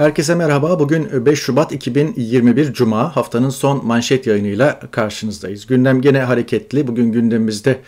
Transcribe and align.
Herkese 0.00 0.34
merhaba. 0.34 0.78
Bugün 0.78 1.26
5 1.26 1.38
Şubat 1.38 1.72
2021 1.72 2.72
Cuma 2.72 3.16
haftanın 3.16 3.50
son 3.50 3.86
manşet 3.86 4.26
yayınıyla 4.26 4.80
karşınızdayız. 4.90 5.66
Gündem 5.66 6.00
gene 6.00 6.20
hareketli. 6.20 6.86
Bugün 6.86 7.12
gündemimizde 7.12 7.78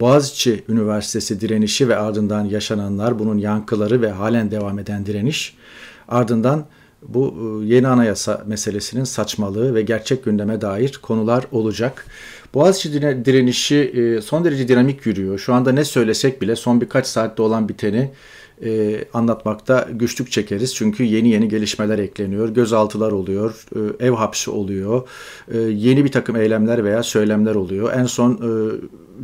Boğaziçi 0.00 0.64
Üniversitesi 0.68 1.40
direnişi 1.40 1.88
ve 1.88 1.96
ardından 1.96 2.44
yaşananlar, 2.44 3.18
bunun 3.18 3.38
yankıları 3.38 4.02
ve 4.02 4.10
halen 4.10 4.50
devam 4.50 4.78
eden 4.78 5.06
direniş. 5.06 5.56
Ardından 6.08 6.66
bu 7.02 7.34
e, 7.62 7.66
yeni 7.74 7.88
anayasa 7.88 8.44
meselesinin 8.46 9.04
saçmalığı 9.04 9.74
ve 9.74 9.82
gerçek 9.82 10.24
gündeme 10.24 10.60
dair 10.60 10.98
konular 11.02 11.44
olacak. 11.52 12.06
Boğaziçi 12.54 12.92
direnişi 13.24 13.76
e, 13.76 14.22
son 14.22 14.44
derece 14.44 14.68
dinamik 14.68 15.06
yürüyor. 15.06 15.38
Şu 15.38 15.54
anda 15.54 15.72
ne 15.72 15.84
söylesek 15.84 16.42
bile 16.42 16.56
son 16.56 16.80
birkaç 16.80 17.06
saatte 17.06 17.42
olan 17.42 17.68
biteni 17.68 18.10
e, 18.64 19.04
anlatmakta 19.14 19.88
güçlük 19.92 20.32
çekeriz. 20.32 20.74
Çünkü 20.74 21.04
yeni 21.04 21.28
yeni 21.28 21.48
gelişmeler 21.48 21.98
ekleniyor, 21.98 22.48
gözaltılar 22.48 23.12
oluyor, 23.12 23.64
e, 23.76 24.06
ev 24.06 24.12
hapsi 24.12 24.50
oluyor, 24.50 25.08
e, 25.52 25.58
yeni 25.58 26.04
bir 26.04 26.12
takım 26.12 26.36
eylemler 26.36 26.84
veya 26.84 27.02
söylemler 27.02 27.54
oluyor. 27.54 27.92
En 27.92 28.04
son 28.04 28.32
e, 28.32 28.50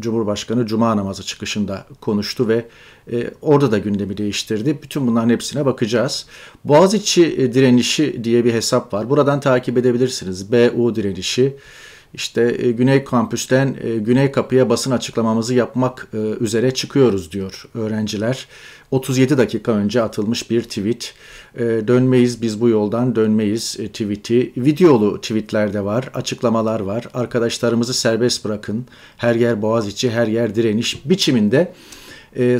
Cumhurbaşkanı 0.01 0.67
Cuma 0.67 0.97
namazı 0.97 1.23
çıkışında 1.23 1.87
konuştu 2.01 2.49
ve 2.49 2.67
e, 3.13 3.31
orada 3.43 3.73
da 3.73 3.79
gündemi 3.79 4.17
değiştirdi. 4.17 4.79
Bütün 4.83 5.07
bunların 5.07 5.31
hepsine 5.31 5.67
bakacağız. 5.67 6.27
Boğaziçi 6.65 7.25
e, 7.27 7.55
direnişi 7.55 8.25
diye 8.25 8.45
bir 8.45 8.53
hesap 8.53 8.93
var. 8.93 9.11
Buradan 9.11 9.41
takip 9.41 9.79
edebilirsiniz. 9.79 10.53
BU 10.53 10.95
direnişi. 10.95 11.57
İşte 12.15 12.57
e, 12.59 12.71
Güney 12.71 13.05
Kampüs'ten 13.05 13.77
e, 13.83 13.97
Güney 13.97 14.33
Kapı'ya 14.33 14.71
basın 14.71 14.91
açıklamamızı 14.91 15.55
yapmak 15.55 16.09
e, 16.15 16.17
üzere 16.17 16.75
çıkıyoruz 16.75 17.33
diyor 17.33 17.65
öğrenciler. 17.75 18.49
37 18.91 19.39
dakika 19.39 19.73
önce 19.73 20.03
atılmış 20.03 20.51
bir 20.51 20.63
tweet. 20.63 21.15
Dönmeyiz 21.59 22.43
biz 22.43 22.61
bu 22.61 22.69
yoldan 22.69 23.17
dönmeyiz 23.17 23.73
tweet'i. 23.73 24.53
Videolu 24.57 25.21
tweetler 25.21 25.73
de 25.73 25.85
var, 25.85 26.11
açıklamalar 26.15 26.81
var. 26.81 27.09
Arkadaşlarımızı 27.15 27.95
serbest 27.95 28.45
bırakın. 28.45 28.87
Her 29.17 29.35
yer 29.35 29.63
Boğaziçi, 29.63 30.11
her 30.11 30.27
yer 30.27 30.55
direniş 30.55 31.03
biçiminde 31.05 31.73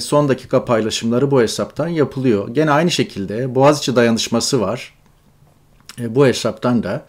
son 0.01 0.29
dakika 0.29 0.65
paylaşımları 0.65 1.31
bu 1.31 1.41
hesaptan 1.41 1.89
yapılıyor. 1.89 2.49
Gene 2.49 2.71
aynı 2.71 2.91
şekilde 2.91 3.55
Boğaziçi 3.55 3.97
dayanışması 3.97 4.61
var. 4.61 4.95
Bu 5.99 6.27
hesaptan 6.27 6.83
da 6.83 7.07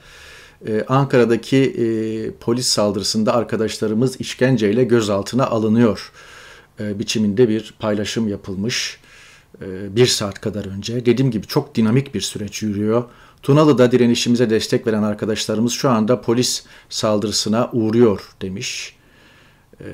Ankara'daki 0.88 1.58
e, 1.58 1.86
polis 2.32 2.68
saldırısında 2.68 3.34
arkadaşlarımız 3.34 4.22
işkenceyle 4.22 4.84
gözaltına 4.84 5.48
alınıyor 5.48 6.12
e, 6.80 7.00
biçiminde 7.00 7.50
bir 7.50 7.74
paylaşım 7.80 8.28
yapılmış 8.28 9.00
e, 9.62 9.96
bir 9.96 10.06
saat 10.06 10.42
kadar 10.42 10.66
önce. 10.66 11.06
Dediğim 11.06 11.32
gibi 11.32 11.48
çok 11.48 11.76
dinamik 11.76 12.16
bir 12.16 12.22
süreç 12.22 12.64
yürüyor. 12.64 13.04
Tunalı'da 13.44 13.92
direnişimize 13.92 14.50
destek 14.50 14.88
veren 14.88 15.04
arkadaşlarımız 15.04 15.74
şu 15.74 15.90
anda 15.90 16.22
polis 16.22 16.66
saldırısına 16.90 17.70
uğruyor 17.74 18.30
demiş. 18.42 18.96
E, 19.82 19.86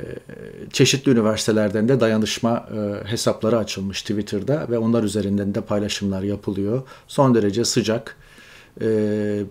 çeşitli 0.74 1.12
üniversitelerden 1.12 1.90
de 1.90 2.00
dayanışma 2.00 2.70
e, 2.76 3.10
hesapları 3.10 3.58
açılmış 3.58 4.02
Twitter'da 4.02 4.68
ve 4.70 4.78
onlar 4.78 5.04
üzerinden 5.04 5.56
de 5.56 5.62
paylaşımlar 5.62 6.24
yapılıyor. 6.24 6.82
Son 7.08 7.36
derece 7.36 7.66
sıcak 7.66 8.18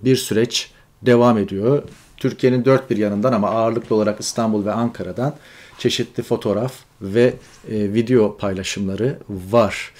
bir 0.04 0.16
süreç 0.16 0.72
devam 1.02 1.38
ediyor. 1.38 1.82
Türkiye'nin 2.16 2.64
dört 2.64 2.90
bir 2.90 2.96
yanından 2.96 3.32
ama 3.32 3.50
ağırlıklı 3.50 3.96
olarak 3.96 4.20
İstanbul 4.20 4.64
ve 4.64 4.72
Ankara'dan 4.72 5.34
çeşitli 5.78 6.22
fotoğraf 6.22 6.72
ve 7.02 7.34
e, 7.70 7.92
video 7.92 8.36
paylaşımları 8.36 9.18
var. 9.28 9.92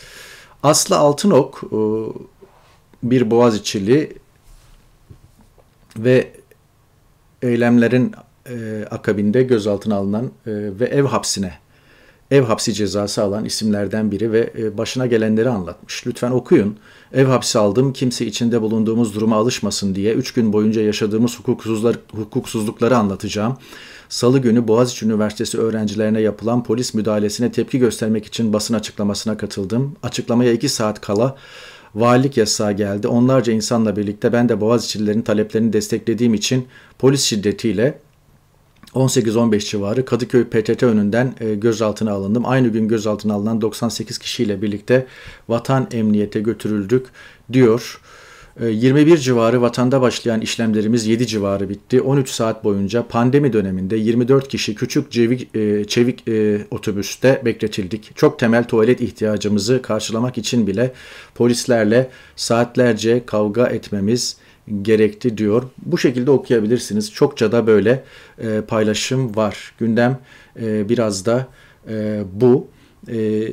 Aslı 0.62 0.96
Altınok 0.96 1.62
e, 1.64 1.78
bir 3.02 3.30
Boğaziçi'li 3.30 4.16
ve 5.96 6.30
eylemlerin 7.42 8.14
e, 8.48 8.84
akabinde 8.90 9.42
gözaltına 9.42 9.96
alınan 9.96 10.24
e, 10.24 10.30
ve 10.46 10.84
ev 10.84 11.04
hapsine 11.04 11.58
ev 12.30 12.42
hapsi 12.42 12.74
cezası 12.74 13.22
alan 13.22 13.44
isimlerden 13.44 14.10
biri 14.10 14.32
ve 14.32 14.52
e, 14.58 14.78
başına 14.78 15.06
gelenleri 15.06 15.48
anlatmış. 15.48 16.06
Lütfen 16.06 16.30
okuyun. 16.30 16.76
Ev 17.12 17.26
hapsi 17.26 17.58
aldım, 17.58 17.92
kimse 17.92 18.26
içinde 18.26 18.62
bulunduğumuz 18.62 19.14
duruma 19.14 19.36
alışmasın 19.36 19.94
diye 19.94 20.14
3 20.14 20.32
gün 20.32 20.52
boyunca 20.52 20.82
yaşadığımız 20.82 21.38
hukuksuzlar, 21.38 21.96
hukuksuzlukları 22.12 22.96
anlatacağım. 22.96 23.56
Salı 24.08 24.38
günü 24.38 24.68
Boğaziçi 24.68 25.06
Üniversitesi 25.06 25.58
öğrencilerine 25.58 26.20
yapılan 26.20 26.64
polis 26.64 26.94
müdahalesine 26.94 27.52
tepki 27.52 27.78
göstermek 27.78 28.26
için 28.26 28.52
basın 28.52 28.74
açıklamasına 28.74 29.36
katıldım. 29.36 29.96
Açıklamaya 30.02 30.52
2 30.52 30.68
saat 30.68 31.00
kala 31.00 31.36
valilik 31.94 32.36
yasağı 32.36 32.72
geldi. 32.72 33.08
Onlarca 33.08 33.52
insanla 33.52 33.96
birlikte 33.96 34.32
ben 34.32 34.48
de 34.48 34.60
Boğaziçi'lilerin 34.60 35.22
taleplerini 35.22 35.72
desteklediğim 35.72 36.34
için 36.34 36.66
polis 36.98 37.22
şiddetiyle 37.22 37.98
18-15 38.94 39.70
civarı 39.70 40.04
Kadıköy 40.04 40.44
PTT 40.44 40.82
önünden 40.82 41.34
e, 41.40 41.54
gözaltına 41.54 42.12
alındım. 42.12 42.46
Aynı 42.46 42.68
gün 42.68 42.88
gözaltına 42.88 43.34
alınan 43.34 43.60
98 43.60 44.18
kişiyle 44.18 44.62
birlikte 44.62 45.06
vatan 45.48 45.88
emniyete 45.92 46.40
götürüldük 46.40 47.06
diyor. 47.52 48.00
21 48.60 49.12
e, 49.12 49.16
civarı 49.16 49.62
vatanda 49.62 50.00
başlayan 50.00 50.40
işlemlerimiz 50.40 51.06
7 51.06 51.26
civarı 51.26 51.68
bitti. 51.68 52.00
13 52.00 52.28
saat 52.30 52.64
boyunca 52.64 53.06
pandemi 53.08 53.52
döneminde 53.52 53.96
24 53.96 54.48
kişi 54.48 54.74
küçük 54.74 55.10
cevik, 55.10 55.56
e, 55.56 55.84
çevik 55.84 56.28
e, 56.28 56.66
otobüste 56.70 57.42
bekletildik. 57.44 58.16
Çok 58.16 58.38
temel 58.38 58.64
tuvalet 58.64 59.00
ihtiyacımızı 59.00 59.82
karşılamak 59.82 60.38
için 60.38 60.66
bile 60.66 60.92
polislerle 61.34 62.10
saatlerce 62.36 63.26
kavga 63.26 63.66
etmemiz 63.66 64.36
gerekti 64.82 65.38
diyor. 65.38 65.62
Bu 65.86 65.98
şekilde 65.98 66.30
okuyabilirsiniz. 66.30 67.12
Çokça 67.12 67.52
da 67.52 67.66
böyle 67.66 68.04
e, 68.38 68.60
paylaşım 68.60 69.36
var. 69.36 69.72
Gündem 69.78 70.18
e, 70.60 70.88
biraz 70.88 71.26
da 71.26 71.46
e, 71.88 72.22
bu. 72.32 72.66
E, 73.08 73.48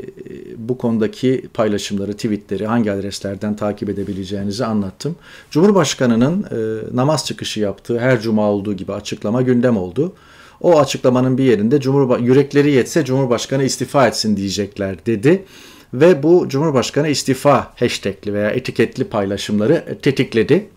bu 0.57 0.77
konudaki 0.77 1.45
paylaşımları, 1.53 2.13
tweetleri 2.13 2.67
hangi 2.67 2.91
adreslerden 2.91 3.55
takip 3.55 3.89
edebileceğinizi 3.89 4.65
anlattım. 4.65 5.15
Cumhurbaşkanının 5.51 6.43
e, 6.43 6.95
namaz 6.95 7.25
çıkışı 7.25 7.59
yaptığı 7.59 7.99
her 7.99 8.21
cuma 8.21 8.51
olduğu 8.51 8.73
gibi 8.73 8.93
açıklama 8.93 9.41
gündem 9.41 9.77
oldu. 9.77 10.13
O 10.61 10.79
açıklamanın 10.79 11.37
bir 11.37 11.43
yerinde 11.43 11.81
Cumhurba 11.81 12.17
yürekleri 12.17 12.71
yetse 12.71 13.05
Cumhurbaşkanı 13.05 13.63
istifa 13.63 14.07
etsin 14.07 14.37
diyecekler 14.37 15.05
dedi 15.05 15.45
ve 15.93 16.23
bu 16.23 16.49
Cumhurbaşkanı 16.49 17.07
istifa 17.07 17.73
hashtagli 17.75 18.33
veya 18.33 18.49
etiketli 18.49 19.03
paylaşımları 19.03 19.97
tetikledi. 20.01 20.69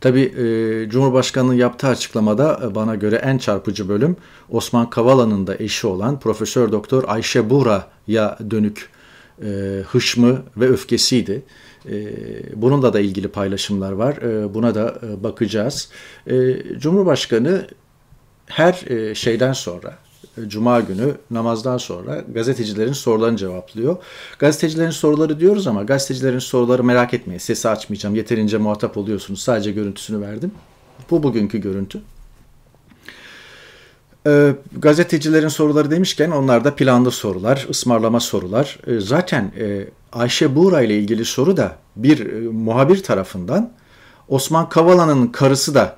Tabi 0.00 0.20
e, 0.20 0.88
Cumhurbaşkanı'nın 0.90 1.54
yaptığı 1.54 1.86
açıklamada 1.86 2.60
e, 2.64 2.74
bana 2.74 2.94
göre 2.94 3.16
en 3.16 3.38
çarpıcı 3.38 3.88
bölüm 3.88 4.16
Osman 4.50 4.90
Kavala'nın 4.90 5.46
da 5.46 5.56
eşi 5.58 5.86
olan 5.86 6.20
Profesör 6.20 6.72
Doktor 6.72 7.04
Ayşe 7.06 7.50
Bura'ya 7.50 8.38
dönük 8.50 8.88
e, 9.42 9.82
hışmı 9.88 10.42
ve 10.56 10.68
öfkesiydi. 10.68 11.42
E, 11.90 12.12
bununla 12.62 12.92
da 12.92 13.00
ilgili 13.00 13.28
paylaşımlar 13.28 13.92
var. 13.92 14.16
E, 14.16 14.54
buna 14.54 14.74
da 14.74 15.00
e, 15.02 15.22
bakacağız. 15.22 15.88
Cumhurbaşkanı 16.78 17.66
her 18.46 18.84
şeyden 19.14 19.52
sonra 19.52 19.98
Cuma 20.46 20.80
günü 20.80 21.14
namazdan 21.30 21.78
sonra 21.78 22.24
gazetecilerin 22.34 22.92
sorularını 22.92 23.36
cevaplıyor. 23.36 23.96
Gazetecilerin 24.38 24.90
soruları 24.90 25.40
diyoruz 25.40 25.66
ama 25.66 25.82
gazetecilerin 25.82 26.38
soruları 26.38 26.84
merak 26.84 27.14
etmeyin. 27.14 27.38
Sesi 27.38 27.68
açmayacağım. 27.68 28.14
Yeterince 28.14 28.58
muhatap 28.58 28.96
oluyorsunuz. 28.96 29.42
Sadece 29.42 29.72
görüntüsünü 29.72 30.20
verdim. 30.20 30.52
Bu 31.10 31.22
bugünkü 31.22 31.58
görüntü. 31.58 32.00
E, 34.26 34.54
gazetecilerin 34.76 35.48
soruları 35.48 35.90
demişken 35.90 36.30
onlar 36.30 36.64
da 36.64 36.74
planlı 36.74 37.10
sorular, 37.10 37.66
ısmarlama 37.70 38.20
sorular. 38.20 38.78
E, 38.86 39.00
zaten 39.00 39.52
e, 39.58 39.84
Ayşe 40.12 40.56
Buğra 40.56 40.82
ile 40.82 40.98
ilgili 40.98 41.24
soru 41.24 41.56
da 41.56 41.76
bir 41.96 42.26
e, 42.26 42.48
muhabir 42.48 43.02
tarafından 43.02 43.72
Osman 44.28 44.68
Kavala'nın 44.68 45.26
karısı 45.26 45.74
da 45.74 45.96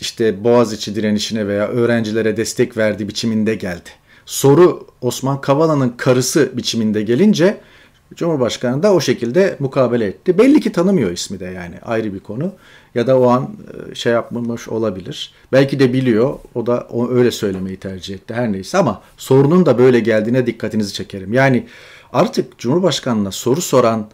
işte 0.00 0.44
Boğaziçi 0.44 0.94
direnişine 0.94 1.46
veya 1.46 1.68
öğrencilere 1.68 2.36
destek 2.36 2.76
verdiği 2.76 3.08
biçiminde 3.08 3.54
geldi. 3.54 3.90
Soru 4.26 4.86
Osman 5.00 5.40
Kavala'nın 5.40 5.88
karısı 5.88 6.50
biçiminde 6.56 7.02
gelince 7.02 7.60
Cumhurbaşkanı 8.14 8.82
da 8.82 8.94
o 8.94 9.00
şekilde 9.00 9.56
mukabele 9.58 10.06
etti. 10.06 10.38
Belli 10.38 10.60
ki 10.60 10.72
tanımıyor 10.72 11.10
ismi 11.10 11.40
de 11.40 11.44
yani 11.44 11.74
ayrı 11.82 12.14
bir 12.14 12.20
konu. 12.20 12.52
Ya 12.94 13.06
da 13.06 13.20
o 13.20 13.28
an 13.28 13.50
e, 13.92 13.94
şey 13.94 14.12
yapmamış 14.12 14.68
olabilir. 14.68 15.32
Belki 15.52 15.78
de 15.78 15.92
biliyor. 15.92 16.34
O 16.54 16.66
da 16.66 16.88
öyle 17.10 17.30
söylemeyi 17.30 17.76
tercih 17.76 18.14
etti. 18.14 18.34
Her 18.34 18.52
neyse 18.52 18.78
ama 18.78 19.02
sorunun 19.16 19.66
da 19.66 19.78
böyle 19.78 20.00
geldiğine 20.00 20.46
dikkatinizi 20.46 20.92
çekerim. 20.92 21.32
Yani 21.32 21.66
artık 22.12 22.58
Cumhurbaşkanına 22.58 23.30
soru 23.30 23.60
soran 23.60 24.08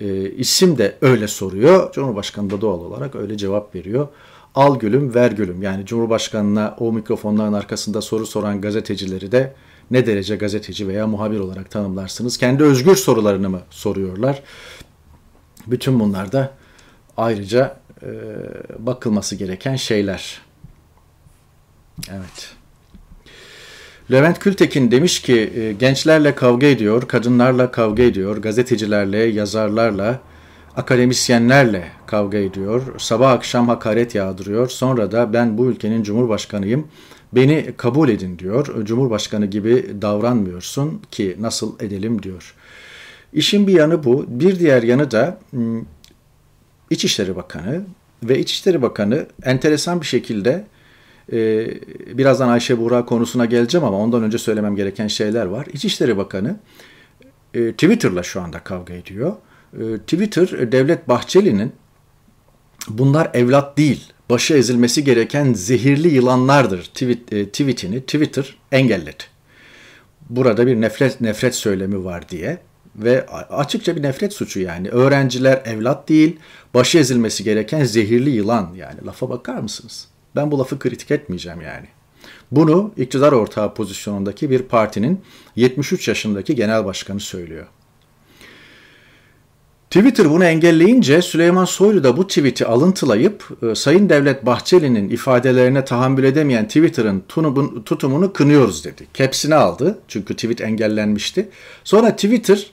e, 0.00 0.30
isim 0.30 0.78
de 0.78 0.96
öyle 1.00 1.28
soruyor. 1.28 1.92
Cumhurbaşkanı 1.92 2.50
da 2.50 2.60
doğal 2.60 2.80
olarak 2.80 3.16
öyle 3.16 3.36
cevap 3.36 3.74
veriyor 3.74 4.08
al 4.54 4.78
gülüm 4.78 5.14
ver 5.14 5.32
gülüm. 5.32 5.62
Yani 5.62 5.86
Cumhurbaşkanı'na 5.86 6.76
o 6.78 6.92
mikrofonların 6.92 7.52
arkasında 7.52 8.02
soru 8.02 8.26
soran 8.26 8.60
gazetecileri 8.60 9.32
de 9.32 9.54
ne 9.90 10.06
derece 10.06 10.36
gazeteci 10.36 10.88
veya 10.88 11.06
muhabir 11.06 11.38
olarak 11.38 11.70
tanımlarsınız? 11.70 12.38
Kendi 12.38 12.62
özgür 12.62 12.96
sorularını 12.96 13.50
mı 13.50 13.60
soruyorlar? 13.70 14.42
Bütün 15.66 16.00
bunlar 16.00 16.32
da 16.32 16.52
ayrıca 17.16 17.76
e, 18.02 18.08
bakılması 18.78 19.36
gereken 19.36 19.76
şeyler. 19.76 20.40
Evet. 22.10 22.54
Levent 24.10 24.38
Kültekin 24.38 24.90
demiş 24.90 25.22
ki 25.22 25.52
e, 25.56 25.72
gençlerle 25.72 26.34
kavga 26.34 26.66
ediyor, 26.66 27.08
kadınlarla 27.08 27.70
kavga 27.70 28.02
ediyor, 28.02 28.36
gazetecilerle, 28.36 29.18
yazarlarla, 29.18 30.20
akademisyenlerle 30.76 31.88
kavga 32.06 32.38
ediyor, 32.38 32.82
sabah 32.98 33.30
akşam 33.30 33.68
hakaret 33.68 34.14
yağdırıyor, 34.14 34.68
sonra 34.68 35.12
da 35.12 35.32
ben 35.32 35.58
bu 35.58 35.66
ülkenin 35.66 36.02
cumhurbaşkanıyım, 36.02 36.88
beni 37.32 37.72
kabul 37.76 38.08
edin 38.08 38.38
diyor. 38.38 38.86
Cumhurbaşkanı 38.86 39.46
gibi 39.46 39.86
davranmıyorsun 40.02 41.02
ki 41.10 41.36
nasıl 41.40 41.80
edelim 41.80 42.22
diyor. 42.22 42.54
İşin 43.32 43.66
bir 43.66 43.72
yanı 43.72 44.04
bu. 44.04 44.24
Bir 44.28 44.58
diğer 44.58 44.82
yanı 44.82 45.10
da 45.10 45.38
hmm, 45.50 45.80
İçişleri 46.90 47.36
Bakanı 47.36 47.84
ve 48.22 48.38
İçişleri 48.38 48.82
Bakanı 48.82 49.26
enteresan 49.42 50.00
bir 50.00 50.06
şekilde 50.06 50.64
e, 51.32 51.68
birazdan 52.18 52.48
Ayşe 52.48 52.78
Buğra 52.78 53.04
konusuna 53.04 53.44
geleceğim 53.44 53.86
ama 53.86 53.98
ondan 53.98 54.22
önce 54.22 54.38
söylemem 54.38 54.76
gereken 54.76 55.06
şeyler 55.06 55.46
var. 55.46 55.66
İçişleri 55.72 56.16
Bakanı 56.16 56.56
e, 57.54 57.72
Twitter'la 57.72 58.22
şu 58.22 58.40
anda 58.40 58.58
kavga 58.58 58.94
ediyor. 58.94 59.32
E, 59.72 59.98
Twitter 59.98 60.72
Devlet 60.72 61.08
Bahçeli'nin 61.08 61.72
bunlar 62.88 63.30
evlat 63.34 63.78
değil, 63.78 64.12
başı 64.30 64.54
ezilmesi 64.54 65.04
gereken 65.04 65.52
zehirli 65.52 66.14
yılanlardır 66.14 66.82
tweet, 66.82 67.32
e, 67.32 67.46
tweetini 67.46 68.00
Twitter 68.00 68.56
engelledi. 68.72 69.24
Burada 70.30 70.66
bir 70.66 70.80
nefret 70.80 71.20
nefret 71.20 71.54
söylemi 71.54 72.04
var 72.04 72.28
diye 72.28 72.58
ve 72.96 73.26
açıkça 73.50 73.96
bir 73.96 74.02
nefret 74.02 74.32
suçu 74.32 74.60
yani. 74.60 74.88
Öğrenciler 74.88 75.62
evlat 75.64 76.08
değil, 76.08 76.36
başı 76.74 76.98
ezilmesi 76.98 77.44
gereken 77.44 77.84
zehirli 77.84 78.30
yılan 78.30 78.70
yani. 78.76 79.06
Lafa 79.06 79.30
bakar 79.30 79.58
mısınız? 79.58 80.08
Ben 80.36 80.50
bu 80.50 80.58
lafı 80.58 80.78
kritik 80.78 81.10
etmeyeceğim 81.10 81.60
yani. 81.60 81.86
Bunu 82.50 82.92
iktidar 82.96 83.32
ortağı 83.32 83.74
pozisyonundaki 83.74 84.50
bir 84.50 84.62
partinin 84.62 85.20
73 85.56 86.08
yaşındaki 86.08 86.54
genel 86.54 86.84
başkanı 86.84 87.20
söylüyor. 87.20 87.66
Twitter 89.92 90.30
bunu 90.30 90.44
engelleyince 90.44 91.22
Süleyman 91.22 91.64
Soylu 91.64 92.04
da 92.04 92.16
bu 92.16 92.26
tweet'i 92.26 92.66
alıntılayıp 92.66 93.48
e, 93.62 93.74
Sayın 93.74 94.08
Devlet 94.08 94.46
Bahçeli'nin 94.46 95.08
ifadelerine 95.08 95.84
tahammül 95.84 96.24
edemeyen 96.24 96.66
Twitter'ın 96.66 97.24
tutumunu 97.84 98.32
kınıyoruz 98.32 98.84
dedi. 98.84 99.06
Kepsini 99.14 99.54
aldı 99.54 99.98
çünkü 100.08 100.34
tweet 100.34 100.60
engellenmişti. 100.60 101.48
Sonra 101.84 102.10
Twitter 102.16 102.70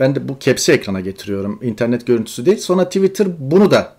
ben 0.00 0.14
de 0.14 0.28
bu 0.28 0.38
kepsi 0.38 0.72
ekrana 0.72 1.00
getiriyorum 1.00 1.58
internet 1.62 2.06
görüntüsü 2.06 2.46
değil. 2.46 2.58
Sonra 2.58 2.84
Twitter 2.84 3.28
bunu 3.38 3.70
da 3.70 3.94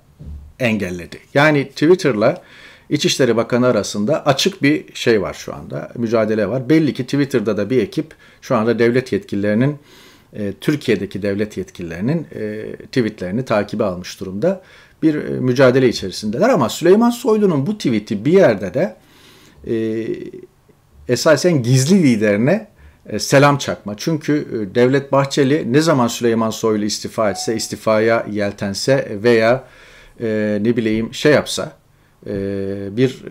engelledi. 0.59 1.17
Yani 1.33 1.69
Twitter'la 1.69 2.41
İçişleri 2.89 3.35
Bakanı 3.35 3.67
arasında 3.67 4.25
açık 4.25 4.63
bir 4.63 4.85
şey 4.93 5.21
var 5.21 5.33
şu 5.33 5.55
anda. 5.55 5.91
Mücadele 5.95 6.49
var. 6.49 6.69
Belli 6.69 6.93
ki 6.93 7.03
Twitter'da 7.03 7.57
da 7.57 7.69
bir 7.69 7.77
ekip 7.77 8.13
şu 8.41 8.55
anda 8.55 8.79
devlet 8.79 9.11
yetkililerinin 9.11 9.77
e, 10.35 10.53
Türkiye'deki 10.62 11.21
devlet 11.21 11.57
yetkililerinin 11.57 12.27
e, 12.35 12.75
tweetlerini 12.75 13.45
takibe 13.45 13.83
almış 13.83 14.19
durumda. 14.19 14.62
Bir 15.03 15.15
e, 15.15 15.39
mücadele 15.39 15.89
içerisindeler 15.89 16.50
ama 16.50 16.69
Süleyman 16.69 17.09
Soylu'nun 17.09 17.68
bu 17.68 17.77
tweet'i 17.77 18.25
bir 18.25 18.33
yerde 18.33 18.74
de 18.74 18.95
e, 19.68 20.07
esasen 21.09 21.63
gizli 21.63 22.03
liderine 22.03 22.68
e, 23.09 23.19
selam 23.19 23.57
çakma. 23.57 23.94
Çünkü 23.97 24.33
e, 24.33 24.75
Devlet 24.75 25.12
Bahçeli 25.12 25.74
ne 25.74 25.81
zaman 25.81 26.07
Süleyman 26.07 26.50
Soylu 26.50 26.85
istifa 26.85 27.31
etse, 27.31 27.56
istifaya 27.56 28.25
yeltense 28.31 29.18
veya 29.24 29.63
e, 30.21 30.59
ne 30.62 30.77
bileyim 30.77 31.13
şey 31.13 31.31
yapsa, 31.31 31.77
e, 32.27 32.33
bir 32.97 33.24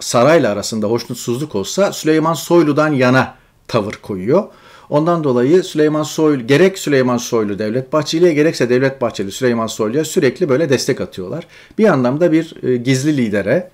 sarayla 0.00 0.52
arasında 0.52 0.86
hoşnutsuzluk 0.86 1.54
olsa 1.54 1.92
Süleyman 1.92 2.34
Soylu'dan 2.34 2.92
yana 2.92 3.34
tavır 3.68 3.94
koyuyor. 3.94 4.44
Ondan 4.90 5.24
dolayı 5.24 5.62
Süleyman 5.62 6.02
Soylu, 6.02 6.46
gerek 6.46 6.78
Süleyman 6.78 7.16
Soylu 7.16 7.58
Devlet 7.58 7.92
Bahçeli'ye 7.92 8.34
gerekse 8.34 8.70
Devlet 8.70 9.00
Bahçeli 9.00 9.32
Süleyman 9.32 9.66
Soylu'ya 9.66 10.04
sürekli 10.04 10.48
böyle 10.48 10.68
destek 10.68 11.00
atıyorlar. 11.00 11.46
Bir 11.78 11.84
anlamda 11.84 12.32
bir 12.32 12.54
e, 12.62 12.76
gizli 12.76 13.16
lidere, 13.16 13.70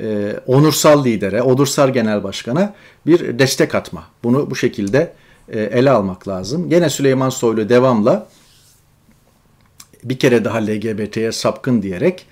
e, 0.00 0.36
onursal 0.46 1.04
lidere, 1.04 1.42
onursal 1.42 1.92
genel 1.92 2.24
başkana 2.24 2.74
bir 3.06 3.38
destek 3.38 3.74
atma. 3.74 4.04
Bunu 4.24 4.50
bu 4.50 4.56
şekilde 4.56 5.12
e, 5.48 5.60
ele 5.60 5.90
almak 5.90 6.28
lazım. 6.28 6.70
Gene 6.70 6.90
Süleyman 6.90 7.30
Soylu 7.30 7.68
devamla 7.68 8.28
bir 10.04 10.18
kere 10.18 10.44
daha 10.44 10.58
LGBT'ye 10.58 11.32
sapkın 11.32 11.82
diyerek 11.82 12.26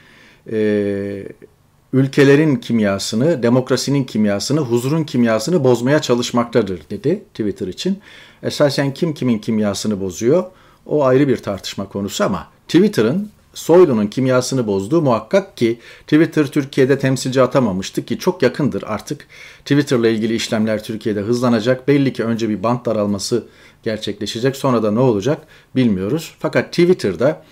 ülkelerin 1.96 2.56
kimyasını, 2.56 3.42
demokrasinin 3.42 4.04
kimyasını, 4.04 4.60
huzurun 4.60 5.04
kimyasını 5.04 5.64
bozmaya 5.64 6.02
çalışmaktadır 6.02 6.80
dedi 6.90 7.22
Twitter 7.34 7.66
için. 7.66 7.98
Esasen 8.42 8.94
kim 8.94 9.14
kimin 9.14 9.38
kimyasını 9.38 10.00
bozuyor 10.00 10.44
o 10.86 11.04
ayrı 11.04 11.28
bir 11.28 11.36
tartışma 11.36 11.88
konusu 11.88 12.24
ama 12.24 12.48
Twitter'ın 12.68 13.30
Soylu'nun 13.54 14.06
kimyasını 14.06 14.66
bozduğu 14.66 15.02
muhakkak 15.02 15.56
ki 15.56 15.78
Twitter 16.00 16.46
Türkiye'de 16.46 16.98
temsilci 16.98 17.42
atamamıştı 17.42 18.04
ki 18.04 18.18
çok 18.18 18.42
yakındır 18.42 18.84
artık. 18.86 19.26
Twitter'la 19.58 20.08
ilgili 20.08 20.34
işlemler 20.34 20.84
Türkiye'de 20.84 21.20
hızlanacak. 21.20 21.88
Belli 21.88 22.12
ki 22.12 22.24
önce 22.24 22.48
bir 22.48 22.62
bant 22.62 22.86
daralması 22.86 23.46
gerçekleşecek. 23.82 24.56
Sonra 24.56 24.82
da 24.82 24.90
ne 24.90 25.00
olacak 25.00 25.46
bilmiyoruz. 25.76 26.34
Fakat 26.38 26.66
Twitter'da 26.70 27.44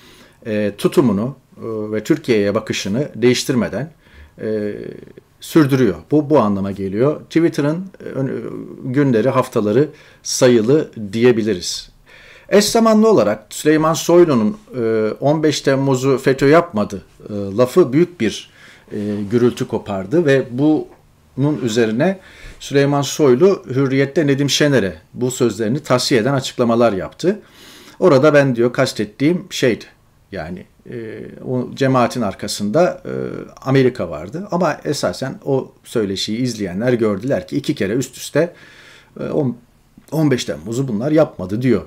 e, 0.46 0.72
tutumunu 0.78 1.36
e, 1.56 1.62
ve 1.92 2.04
Türkiye'ye 2.04 2.54
bakışını 2.54 3.08
değiştirmeden 3.14 3.92
e, 4.40 4.74
sürdürüyor. 5.40 5.94
Bu 6.10 6.30
bu 6.30 6.38
anlama 6.38 6.70
geliyor. 6.70 7.20
Twitter'ın 7.20 7.76
e, 7.76 8.08
günleri, 8.84 9.28
haftaları 9.28 9.88
sayılı 10.22 10.90
diyebiliriz. 11.12 11.94
Eş 12.48 12.64
zamanlı 12.64 13.10
olarak 13.10 13.46
Süleyman 13.50 13.94
Soylu'nun 13.94 14.56
15 15.20 15.60
e, 15.60 15.64
Temmuz'u 15.64 16.18
FETÖ 16.18 16.48
yapmadı 16.48 17.02
e, 17.28 17.32
lafı 17.32 17.92
büyük 17.92 18.20
bir 18.20 18.50
e, 18.92 18.98
gürültü 19.30 19.68
kopardı 19.68 20.26
ve 20.26 20.46
bunun 20.50 21.60
üzerine 21.62 22.18
Süleyman 22.60 23.02
Soylu 23.02 23.62
Hürriyet'te 23.66 24.26
Nedim 24.26 24.50
Şener'e 24.50 24.94
bu 25.14 25.30
sözlerini 25.30 25.80
tavsiye 25.80 26.20
eden 26.20 26.34
açıklamalar 26.34 26.92
yaptı. 26.92 27.40
Orada 27.98 28.34
ben 28.34 28.56
diyor 28.56 28.72
kastettiğim 28.72 29.46
şeydi 29.50 29.84
yani 30.32 30.64
o 31.46 31.70
cemaatin 31.74 32.20
arkasında 32.20 33.02
Amerika 33.62 34.10
vardı 34.10 34.48
ama 34.50 34.80
esasen 34.84 35.40
o 35.44 35.72
söyleşiyi 35.84 36.38
izleyenler 36.38 36.92
gördüler 36.92 37.48
ki 37.48 37.56
iki 37.56 37.74
kere 37.74 37.92
üst 37.92 38.16
üste 38.16 38.54
15 40.12 40.44
Temmuz'u 40.44 40.88
bunlar 40.88 41.10
yapmadı 41.10 41.62
diyor. 41.62 41.82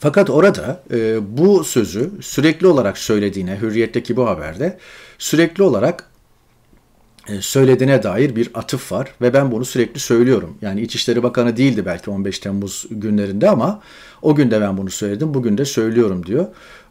Fakat 0.00 0.30
orada 0.30 0.82
e, 0.90 1.18
bu 1.38 1.64
sözü 1.64 2.10
sürekli 2.20 2.66
olarak 2.66 2.98
söylediğine, 2.98 3.60
Hürriyet'teki 3.60 4.16
bu 4.16 4.26
haberde 4.26 4.78
sürekli 5.18 5.62
olarak 5.62 6.10
e, 7.28 7.40
söylediğine 7.40 8.02
dair 8.02 8.36
bir 8.36 8.50
atıf 8.54 8.92
var 8.92 9.14
ve 9.20 9.34
ben 9.34 9.52
bunu 9.52 9.64
sürekli 9.64 10.00
söylüyorum. 10.00 10.58
Yani 10.62 10.80
İçişleri 10.80 11.22
Bakanı 11.22 11.56
değildi 11.56 11.86
belki 11.86 12.10
15 12.10 12.38
Temmuz 12.38 12.86
günlerinde 12.90 13.50
ama 13.50 13.82
o 14.22 14.34
gün 14.34 14.50
de 14.50 14.60
ben 14.60 14.76
bunu 14.76 14.90
söyledim, 14.90 15.34
bugün 15.34 15.58
de 15.58 15.64
söylüyorum 15.64 16.26
diyor. 16.26 16.46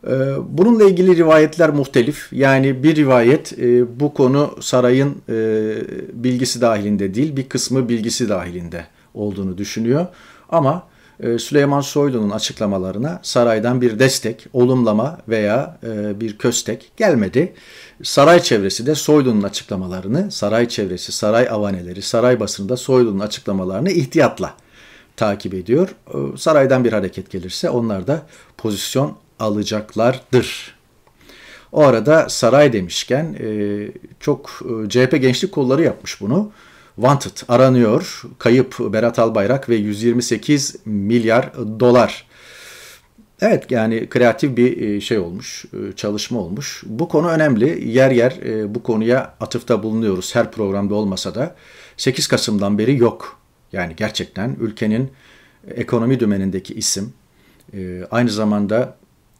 E, 0.07 0.11
bununla 0.49 0.83
ilgili 0.83 1.15
rivayetler 1.15 1.69
muhtelif. 1.69 2.27
Yani 2.31 2.83
bir 2.83 2.95
rivayet 2.95 3.59
e, 3.59 3.99
bu 3.99 4.13
konu 4.13 4.55
sarayın 4.61 5.15
bilgisi 6.13 6.61
dahilinde 6.61 7.13
değil, 7.13 7.35
bir 7.35 7.49
kısmı 7.49 7.89
bilgisi 7.89 8.29
dahilinde 8.29 8.85
olduğunu 9.13 9.57
düşünüyor. 9.57 10.07
Ama 10.49 10.83
ee, 11.23 11.39
Süleyman 11.39 11.81
Soylu'nun 11.81 12.29
açıklamalarına 12.29 13.19
saraydan 13.23 13.81
bir 13.81 13.99
destek, 13.99 14.47
olumlama 14.53 15.17
veya 15.27 15.77
e, 15.83 16.19
bir 16.19 16.37
köstek 16.37 16.91
gelmedi. 16.97 17.53
Saray 18.03 18.41
çevresi 18.41 18.85
de 18.85 18.95
Soylu'nun 18.95 19.43
açıklamalarını, 19.43 20.31
saray 20.31 20.67
çevresi, 20.67 21.11
saray 21.11 21.49
avaneleri, 21.49 22.01
saray 22.01 22.39
basında 22.39 22.77
Soylu'nun 22.77 23.19
açıklamalarını 23.19 23.89
ihtiyatla 23.89 24.53
takip 25.19 25.53
ediyor. 25.53 25.89
Ee, 26.07 26.37
saraydan 26.37 26.83
bir 26.83 26.93
hareket 26.93 27.29
gelirse 27.31 27.69
onlar 27.69 28.07
da 28.07 28.25
pozisyon 28.57 29.17
alacaklardır. 29.39 30.75
O 31.71 31.83
arada 31.83 32.29
saray 32.29 32.73
demişken 32.73 33.35
e, 33.39 33.47
çok 34.19 34.49
e, 34.85 34.89
CHP 34.89 35.21
gençlik 35.21 35.51
kolları 35.51 35.83
yapmış 35.83 36.21
bunu. 36.21 36.51
Wanted 36.95 37.37
aranıyor. 37.47 38.21
Kayıp 38.37 38.75
Berat 38.79 39.19
Albayrak 39.19 39.69
ve 39.69 39.75
128 39.75 40.75
milyar 40.85 41.53
dolar. 41.79 42.27
Evet 43.41 43.71
yani 43.71 44.09
kreatif 44.09 44.57
bir 44.57 44.81
e, 44.81 45.01
şey 45.01 45.19
olmuş, 45.19 45.65
çalışma 45.95 46.39
olmuş. 46.39 46.83
Bu 46.85 47.07
konu 47.07 47.29
önemli. 47.29 47.89
Yer 47.89 48.11
yer 48.11 48.39
bu 48.75 48.83
konuya 48.83 49.33
atıfta 49.39 49.83
bulunuyoruz. 49.83 50.35
Her 50.35 50.51
programda 50.51 50.95
olmasa 50.95 51.35
da 51.35 51.55
8 51.97 52.27
Kasım'dan 52.27 52.77
beri 52.77 52.97
yok. 52.97 53.38
Yani 53.73 53.95
gerçekten 53.95 54.55
ülkenin 54.59 55.11
ekonomi 55.67 56.19
dümenindeki 56.19 56.73
isim. 56.73 57.13
Aynı 58.11 58.29
zamanda 58.29 58.97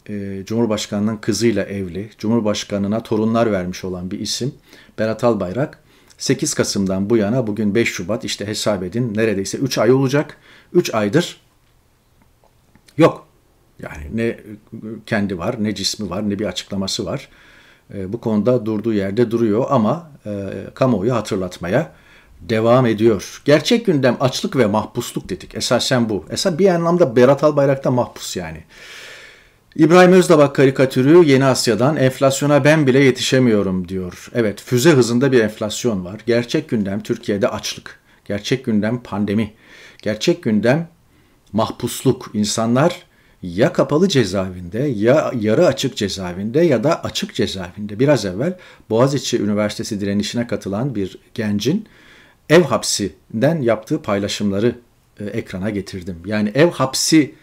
e, 0.10 0.44
Cumhurbaşkanının 0.46 1.18
kızıyla 1.18 1.64
evli, 1.64 2.10
Cumhurbaşkanına 2.18 3.04
torunlar 3.04 3.52
vermiş 3.52 3.84
olan 3.86 4.12
bir 4.12 4.20
isim 4.20 4.54
Berat 5.00 5.24
Albayrak 5.24 5.80
8 6.18 6.54
Kasım'dan 6.54 7.10
bu 7.10 7.18
yana 7.18 7.48
bugün 7.48 7.76
5 7.76 7.90
Şubat 7.90 8.26
işte 8.26 8.48
hesap 8.48 8.84
edin 8.84 9.14
neredeyse 9.16 9.58
3 9.58 9.78
ay 9.78 9.92
olacak. 9.92 10.38
3 10.74 10.94
aydır 10.94 11.42
yok. 12.98 13.26
Yani 13.80 14.04
ne 14.14 14.40
kendi 15.06 15.38
var, 15.38 15.56
ne 15.64 15.76
cismi 15.76 16.10
var, 16.10 16.30
ne 16.30 16.40
bir 16.40 16.46
açıklaması 16.46 17.06
var. 17.06 17.30
E, 17.94 18.14
bu 18.14 18.22
konuda 18.22 18.66
durduğu 18.66 18.94
yerde 18.94 19.32
duruyor 19.32 19.66
ama 19.70 20.12
e, 20.26 20.50
kamuoyu 20.74 21.16
hatırlatmaya 21.16 21.92
devam 22.42 22.86
ediyor. 22.86 23.42
Gerçek 23.46 23.86
gündem 23.86 24.18
açlık 24.20 24.56
ve 24.56 24.66
mahpusluk 24.66 25.30
dedik. 25.30 25.56
Esasen 25.56 26.10
bu. 26.10 26.26
Esas 26.30 26.60
bir 26.60 26.68
anlamda 26.68 27.16
Berat 27.16 27.44
Albayrak'ta 27.44 27.92
mahpus 27.92 28.36
yani. 28.36 28.64
İbrahim 29.76 30.14
Özdabak 30.14 30.56
karikatürü 30.56 31.26
Yeni 31.26 31.46
Asya'dan 31.46 31.96
enflasyona 31.96 32.64
ben 32.64 32.88
bile 32.88 33.00
yetişemiyorum 33.00 33.88
diyor. 33.88 34.30
Evet 34.34 34.62
füze 34.62 34.92
hızında 34.92 35.32
bir 35.32 35.40
enflasyon 35.40 36.06
var. 36.06 36.22
Gerçek 36.26 36.70
gündem 36.70 37.04
Türkiye'de 37.04 37.48
açlık. 37.48 38.00
Gerçek 38.26 38.66
gündem 38.66 39.04
pandemi. 39.04 39.54
Gerçek 40.02 40.44
gündem 40.44 40.88
mahpusluk. 41.54 42.32
İnsanlar 42.34 43.04
ya 43.44 43.74
kapalı 43.74 44.10
cezaevinde 44.10 44.80
ya 44.80 45.32
yarı 45.40 45.68
açık 45.68 45.98
cezaevinde 45.98 46.60
ya 46.60 46.84
da 46.84 47.04
açık 47.04 47.36
cezaevinde. 47.36 48.00
Biraz 48.00 48.26
evvel 48.26 48.58
Boğaziçi 48.90 49.42
Üniversitesi 49.42 50.02
direnişine 50.02 50.48
katılan 50.48 50.96
bir 50.96 51.20
gencin 51.34 51.88
ev 52.50 52.64
hapsinden 52.64 53.62
yaptığı 53.62 54.02
paylaşımları 54.02 54.76
e, 55.20 55.26
ekrana 55.26 55.70
getirdim. 55.70 56.18
Yani 56.26 56.52
ev 56.56 56.70
hapsi 56.70 57.36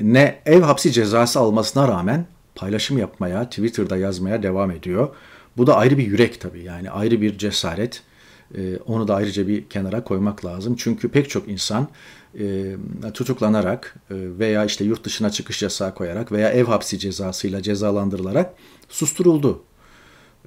ne 0.00 0.40
ev 0.46 0.60
hapsi 0.60 0.92
cezası 0.92 1.40
almasına 1.40 1.88
rağmen 1.88 2.26
paylaşım 2.54 2.98
yapmaya, 2.98 3.48
Twitter'da 3.48 3.96
yazmaya 3.96 4.42
devam 4.42 4.70
ediyor. 4.70 5.08
Bu 5.56 5.66
da 5.66 5.76
ayrı 5.76 5.98
bir 5.98 6.06
yürek 6.06 6.40
tabii 6.40 6.62
yani 6.62 6.90
ayrı 6.90 7.20
bir 7.20 7.38
cesaret. 7.38 8.02
E, 8.54 8.76
onu 8.76 9.08
da 9.08 9.14
ayrıca 9.14 9.48
bir 9.48 9.68
kenara 9.68 10.04
koymak 10.04 10.44
lazım. 10.44 10.76
Çünkü 10.78 11.08
pek 11.08 11.30
çok 11.30 11.48
insan 11.48 11.88
e, 12.40 12.76
tutuklanarak 13.14 13.94
e, 14.10 14.14
veya 14.14 14.64
işte 14.64 14.84
yurt 14.84 15.04
dışına 15.04 15.30
çıkış 15.30 15.62
yasağı 15.62 15.94
koyarak 15.94 16.32
veya 16.32 16.50
ev 16.50 16.64
hapsi 16.64 16.98
cezasıyla 16.98 17.62
cezalandırılarak 17.62 18.54
susturuldu. 18.88 19.62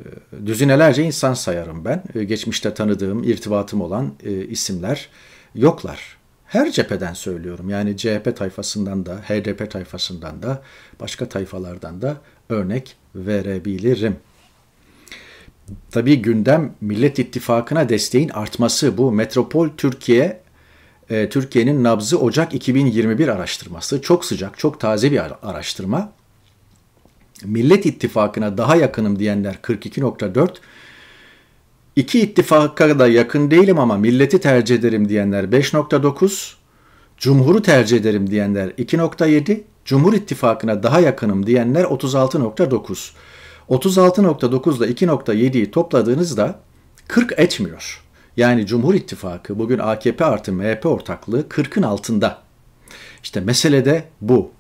E, 0.02 0.46
düzinelerce 0.46 1.04
insan 1.04 1.34
sayarım 1.34 1.86
ben. 1.86 2.04
E, 2.16 2.24
geçmişte 2.24 2.74
tanıdığım, 2.74 3.24
irtibatım 3.24 3.82
olan 3.82 4.14
e, 4.24 4.46
isimler 4.46 5.10
yoklar. 5.56 6.18
Her 6.46 6.72
cepheden 6.72 7.14
söylüyorum. 7.14 7.70
Yani 7.70 7.98
CHP 7.98 8.38
tayfasından 8.38 9.06
da, 9.06 9.16
HDP 9.16 9.72
tayfasından 9.72 10.44
da, 10.44 10.62
başka 11.00 11.30
tayfalardan 11.30 12.02
da 12.02 12.18
örnek 12.50 12.96
verebilirim. 13.16 14.16
Tabii 15.92 16.22
gündem 16.22 16.74
Millet 16.82 17.20
İttifakı'na 17.20 17.90
desteğin 17.90 18.30
artması. 18.30 18.98
Bu 18.98 19.12
Metropol 19.12 19.70
Türkiye, 19.78 20.42
Türkiye'nin 21.08 21.84
nabzı 21.84 22.20
Ocak 22.20 22.54
2021 22.54 23.28
araştırması. 23.28 24.02
Çok 24.02 24.26
sıcak, 24.26 24.58
çok 24.58 24.80
taze 24.80 25.12
bir 25.12 25.50
araştırma. 25.50 26.12
Millet 27.46 27.86
İttifakı'na 27.86 28.58
daha 28.58 28.76
yakınım 28.76 29.20
diyenler 29.20 29.54
42.4, 29.64 30.50
İki 31.96 32.22
ittifaka 32.22 33.00
da 33.00 33.08
yakın 33.08 33.52
değilim 33.52 33.80
ama 33.80 33.98
milleti 33.98 34.40
tercih 34.40 34.76
ederim 34.76 35.10
diyenler 35.10 35.44
5.9, 35.44 36.54
Cumhur'u 37.18 37.62
tercih 37.62 37.98
ederim 37.98 38.30
diyenler 38.30 38.70
2.7, 38.70 39.62
Cumhur 39.86 40.14
İttifakı'na 40.14 40.84
daha 40.84 41.00
yakınım 41.00 41.46
diyenler 41.46 41.84
36.9. 41.84 43.12
36.9 43.70 44.78
ile 44.78 44.94
2.7'yi 44.94 45.72
topladığınızda 45.72 46.60
40 47.08 47.40
etmiyor. 47.40 48.02
Yani 48.38 48.66
Cumhur 48.66 48.94
İttifakı 48.94 49.60
bugün 49.60 49.80
AKP 49.80 50.26
artı 50.26 50.54
MHP 50.54 50.86
ortaklığı 50.86 51.42
40'ın 51.42 51.84
altında. 51.84 52.42
İşte 53.24 53.40
mesele 53.40 53.86
de 53.86 54.04
bu 54.22 54.52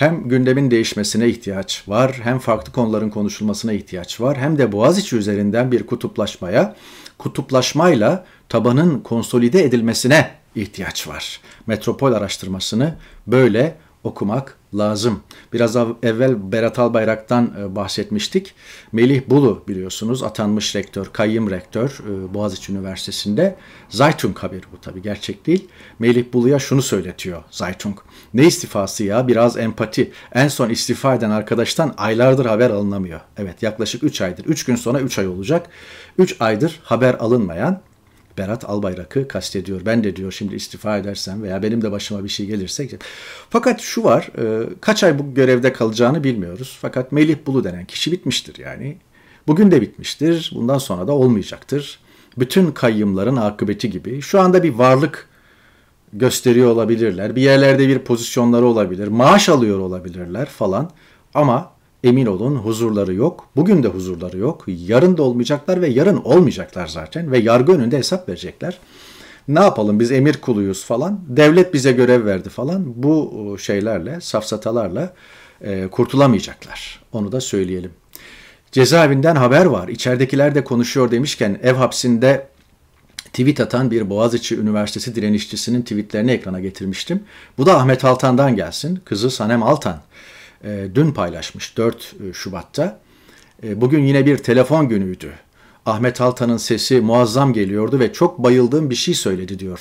hem 0.00 0.28
gündemin 0.28 0.70
değişmesine 0.70 1.28
ihtiyaç 1.28 1.88
var, 1.88 2.20
hem 2.22 2.38
farklı 2.38 2.72
konuların 2.72 3.10
konuşulmasına 3.10 3.72
ihtiyaç 3.72 4.20
var, 4.20 4.38
hem 4.38 4.58
de 4.58 4.72
Boğaziçi 4.72 5.16
üzerinden 5.16 5.72
bir 5.72 5.86
kutuplaşmaya, 5.86 6.76
kutuplaşmayla 7.18 8.24
tabanın 8.48 9.00
konsolide 9.00 9.64
edilmesine 9.64 10.30
ihtiyaç 10.54 11.08
var. 11.08 11.40
Metropol 11.66 12.12
araştırmasını 12.12 12.94
böyle 13.26 13.76
okumak 14.04 14.56
lazım. 14.74 15.22
Biraz 15.52 15.76
evvel 16.02 16.52
Berat 16.52 16.78
Albayrak'tan 16.78 17.54
e, 17.60 17.76
bahsetmiştik. 17.76 18.54
Melih 18.92 19.22
Bulu 19.26 19.64
biliyorsunuz 19.68 20.22
atanmış 20.22 20.76
rektör, 20.76 21.06
kayyım 21.12 21.50
rektör 21.50 22.00
e, 22.08 22.34
Boğaziçi 22.34 22.72
Üniversitesi'nde. 22.72 23.56
Zaytung 23.88 24.38
haberi 24.38 24.62
bu 24.72 24.80
tabii 24.80 25.02
gerçek 25.02 25.46
değil. 25.46 25.68
Melih 25.98 26.24
Bulu'ya 26.32 26.58
şunu 26.58 26.82
söyletiyor 26.82 27.42
Zaytung. 27.50 27.98
Ne 28.34 28.46
istifası 28.46 29.04
ya 29.04 29.28
biraz 29.28 29.56
empati. 29.56 30.12
En 30.32 30.48
son 30.48 30.70
istifa 30.70 31.14
eden 31.14 31.30
arkadaştan 31.30 31.94
aylardır 31.96 32.46
haber 32.46 32.70
alınamıyor. 32.70 33.20
Evet 33.36 33.62
yaklaşık 33.62 34.02
3 34.02 34.20
aydır. 34.20 34.44
3 34.44 34.64
gün 34.64 34.76
sonra 34.76 35.00
3 35.00 35.18
ay 35.18 35.28
olacak. 35.28 35.66
3 36.18 36.36
aydır 36.40 36.80
haber 36.82 37.14
alınmayan 37.14 37.80
Berat 38.38 38.64
Albayrak'ı 38.64 39.28
kastediyor. 39.28 39.80
Ben 39.86 40.04
de 40.04 40.16
diyor 40.16 40.32
şimdi 40.32 40.54
istifa 40.54 40.98
edersem 40.98 41.42
veya 41.42 41.62
benim 41.62 41.82
de 41.82 41.92
başıma 41.92 42.24
bir 42.24 42.28
şey 42.28 42.46
gelirse. 42.46 42.88
Fakat 43.50 43.80
şu 43.80 44.04
var 44.04 44.30
e, 44.38 44.68
kaç 44.80 45.04
ay 45.04 45.18
bu 45.18 45.34
görevde 45.34 45.72
kalacağını 45.72 46.24
bilmiyoruz. 46.24 46.78
Fakat 46.80 47.12
Melih 47.12 47.36
Bulu 47.46 47.64
denen 47.64 47.84
kişi 47.84 48.12
bitmiştir 48.12 48.58
yani. 48.58 48.96
Bugün 49.46 49.70
de 49.70 49.80
bitmiştir. 49.80 50.52
Bundan 50.54 50.78
sonra 50.78 51.06
da 51.06 51.12
olmayacaktır. 51.12 51.98
Bütün 52.38 52.72
kayyımların 52.72 53.36
akıbeti 53.36 53.90
gibi. 53.90 54.22
Şu 54.22 54.40
anda 54.40 54.62
bir 54.62 54.74
varlık 54.74 55.28
gösteriyor 56.12 56.70
olabilirler. 56.70 57.36
Bir 57.36 57.42
yerlerde 57.42 57.88
bir 57.88 57.98
pozisyonları 57.98 58.66
olabilir. 58.66 59.08
Maaş 59.08 59.48
alıyor 59.48 59.78
olabilirler 59.78 60.46
falan. 60.46 60.90
Ama 61.34 61.72
Emin 62.04 62.26
olun 62.26 62.56
huzurları 62.56 63.14
yok. 63.14 63.48
Bugün 63.56 63.82
de 63.82 63.88
huzurları 63.88 64.38
yok. 64.38 64.64
Yarın 64.66 65.16
da 65.16 65.22
olmayacaklar 65.22 65.82
ve 65.82 65.88
yarın 65.88 66.16
olmayacaklar 66.16 66.86
zaten 66.86 67.32
ve 67.32 67.38
yargı 67.38 67.72
önünde 67.72 67.98
hesap 67.98 68.28
verecekler. 68.28 68.78
Ne 69.48 69.60
yapalım 69.60 70.00
biz 70.00 70.12
emir 70.12 70.36
kuluyuz 70.36 70.84
falan. 70.84 71.20
Devlet 71.28 71.74
bize 71.74 71.92
görev 71.92 72.24
verdi 72.24 72.48
falan. 72.48 73.02
Bu 73.02 73.32
e, 73.54 73.62
şeylerle, 73.62 74.20
safsatalarla 74.20 75.14
e, 75.60 75.86
kurtulamayacaklar. 75.86 77.02
Onu 77.12 77.32
da 77.32 77.40
söyleyelim. 77.40 77.90
Cezaevinden 78.72 79.36
haber 79.36 79.64
var. 79.64 79.88
İçeridekiler 79.88 80.54
de 80.54 80.64
konuşuyor 80.64 81.10
demişken 81.10 81.60
ev 81.62 81.74
hapsinde 81.74 82.46
tweet 83.24 83.60
atan 83.60 83.90
bir 83.90 84.10
Boğaziçi 84.10 84.56
Üniversitesi 84.56 85.14
direnişçisinin 85.14 85.82
tweetlerini 85.82 86.30
ekrana 86.30 86.60
getirmiştim. 86.60 87.22
Bu 87.58 87.66
da 87.66 87.76
Ahmet 87.78 88.04
Altan'dan 88.04 88.56
gelsin. 88.56 89.00
Kızı 89.04 89.30
Sanem 89.30 89.62
Altan 89.62 90.00
e, 90.64 90.88
dün 90.94 91.12
paylaşmış 91.12 91.76
4 91.76 92.14
e, 92.30 92.32
Şubat'ta. 92.32 93.00
E, 93.62 93.80
bugün 93.80 94.04
yine 94.04 94.26
bir 94.26 94.38
telefon 94.38 94.88
günüydü. 94.88 95.32
Ahmet 95.86 96.20
Altan'ın 96.20 96.56
sesi 96.56 97.00
muazzam 97.00 97.52
geliyordu 97.52 97.98
ve 97.98 98.12
çok 98.12 98.38
bayıldığım 98.38 98.90
bir 98.90 98.94
şey 98.94 99.14
söyledi 99.14 99.58
diyor 99.58 99.78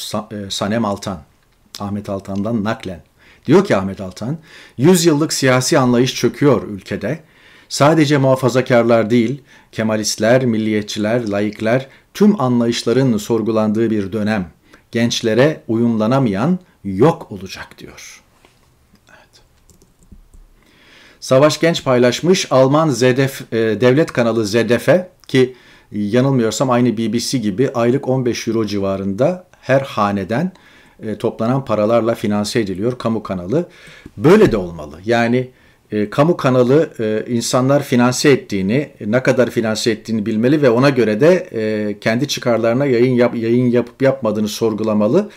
Sanem 0.49 0.85
Altan. 0.85 1.21
Ahmet 1.79 2.09
Altan'dan 2.09 2.63
naklen. 2.63 3.03
Diyor 3.45 3.65
ki 3.65 3.75
Ahmet 3.75 4.01
Altan, 4.01 4.37
100 4.77 5.05
yıllık 5.05 5.33
siyasi 5.33 5.79
anlayış 5.79 6.15
çöküyor 6.15 6.67
ülkede. 6.67 7.19
Sadece 7.69 8.17
muhafazakarlar 8.17 9.09
değil, 9.09 9.41
Kemalistler, 9.71 10.45
milliyetçiler, 10.45 11.27
laikler 11.27 11.87
tüm 12.13 12.41
anlayışların 12.41 13.17
sorgulandığı 13.17 13.89
bir 13.89 14.11
dönem. 14.11 14.51
Gençlere 14.91 15.61
uyumlanamayan 15.67 16.59
yok 16.83 17.31
olacak 17.31 17.67
diyor. 17.77 18.18
Savaş 21.29 21.59
Genç 21.59 21.83
paylaşmış 21.83 22.47
Alman 22.51 22.89
ZDF, 22.89 23.41
e, 23.53 23.57
devlet 23.81 24.11
kanalı 24.11 24.45
ZDF 24.45 24.89
ki 25.27 25.55
yanılmıyorsam 25.91 26.69
aynı 26.69 26.97
BBC 26.97 27.37
gibi 27.37 27.69
aylık 27.69 28.07
15 28.07 28.47
euro 28.47 28.65
civarında 28.65 29.47
her 29.61 29.81
haneden 29.81 30.51
e, 31.03 31.15
toplanan 31.15 31.65
paralarla 31.65 32.15
finanse 32.15 32.59
ediliyor 32.59 32.97
kamu 32.97 33.23
kanalı. 33.23 33.67
Böyle 34.17 34.51
de 34.51 34.57
olmalı. 34.57 34.99
Yani 35.05 35.49
e, 35.91 36.09
kamu 36.09 36.37
kanalı 36.37 36.89
e, 36.99 37.25
insanlar 37.33 37.83
finanse 37.83 38.29
ettiğini, 38.29 38.89
ne 39.05 39.23
kadar 39.23 39.49
finanse 39.49 39.91
ettiğini 39.91 40.25
bilmeli 40.25 40.61
ve 40.61 40.69
ona 40.69 40.89
göre 40.89 41.19
de 41.19 41.49
e, 41.51 41.99
kendi 41.99 42.27
çıkarlarına 42.27 42.85
yayın 42.85 43.13
yap, 43.13 43.35
yayın 43.35 43.69
yapıp 43.69 44.01
yapmadığını 44.01 44.47
sorgulamalı 44.47 45.29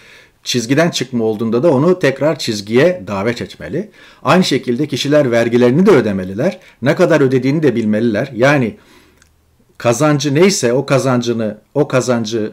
çizgiden 0.42 0.90
çıkma 0.90 1.24
olduğunda 1.24 1.62
da 1.62 1.72
onu 1.72 1.98
tekrar 1.98 2.38
çizgiye 2.38 3.02
davet 3.06 3.42
etmeli. 3.42 3.90
Aynı 4.22 4.44
şekilde 4.44 4.86
kişiler 4.86 5.30
vergilerini 5.30 5.86
de 5.86 5.90
ödemeliler. 5.90 6.58
Ne 6.82 6.94
kadar 6.94 7.20
ödediğini 7.20 7.62
de 7.62 7.76
bilmeliler. 7.76 8.32
Yani 8.34 8.76
kazancı 9.78 10.34
neyse 10.34 10.72
o 10.72 10.86
kazancını 10.86 11.58
o 11.74 11.88
kazancı 11.88 12.52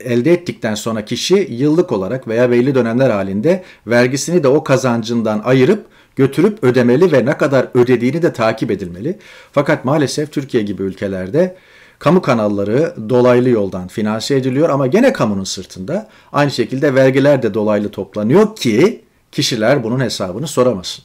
elde 0.00 0.32
ettikten 0.32 0.74
sonra 0.74 1.04
kişi 1.04 1.48
yıllık 1.50 1.92
olarak 1.92 2.28
veya 2.28 2.50
belli 2.50 2.74
dönemler 2.74 3.10
halinde 3.10 3.62
vergisini 3.86 4.42
de 4.42 4.48
o 4.48 4.64
kazancından 4.64 5.42
ayırıp 5.44 5.86
götürüp 6.16 6.64
ödemeli 6.64 7.12
ve 7.12 7.24
ne 7.26 7.36
kadar 7.36 7.68
ödediğini 7.74 8.22
de 8.22 8.32
takip 8.32 8.70
edilmeli. 8.70 9.18
Fakat 9.52 9.84
maalesef 9.84 10.32
Türkiye 10.32 10.62
gibi 10.62 10.82
ülkelerde 10.82 11.56
kamu 12.04 12.22
kanalları 12.22 12.94
dolaylı 13.08 13.48
yoldan 13.48 13.88
finanse 13.88 14.36
ediliyor 14.36 14.68
ama 14.68 14.86
gene 14.86 15.12
kamunun 15.12 15.44
sırtında 15.44 16.08
aynı 16.32 16.50
şekilde 16.50 16.94
vergiler 16.94 17.42
de 17.42 17.54
dolaylı 17.54 17.88
toplanıyor 17.90 18.56
ki 18.56 19.04
kişiler 19.32 19.84
bunun 19.84 20.00
hesabını 20.00 20.46
soramasın. 20.46 21.04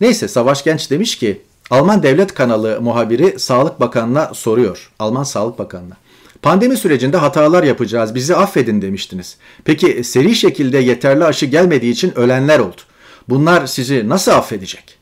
Neyse 0.00 0.28
Savaş 0.28 0.64
Genç 0.64 0.90
demiş 0.90 1.18
ki 1.18 1.42
Alman 1.70 2.02
Devlet 2.02 2.34
Kanalı 2.34 2.80
muhabiri 2.80 3.38
Sağlık 3.38 3.80
Bakanı'na 3.80 4.34
soruyor. 4.34 4.92
Alman 4.98 5.22
Sağlık 5.22 5.58
Bakanı'na. 5.58 5.96
Pandemi 6.42 6.76
sürecinde 6.76 7.16
hatalar 7.16 7.62
yapacağız, 7.62 8.14
bizi 8.14 8.36
affedin 8.36 8.82
demiştiniz. 8.82 9.36
Peki 9.64 10.04
seri 10.04 10.34
şekilde 10.34 10.78
yeterli 10.78 11.24
aşı 11.24 11.46
gelmediği 11.46 11.92
için 11.92 12.18
ölenler 12.18 12.58
oldu. 12.58 12.80
Bunlar 13.28 13.66
sizi 13.66 14.08
nasıl 14.08 14.32
affedecek? 14.32 14.98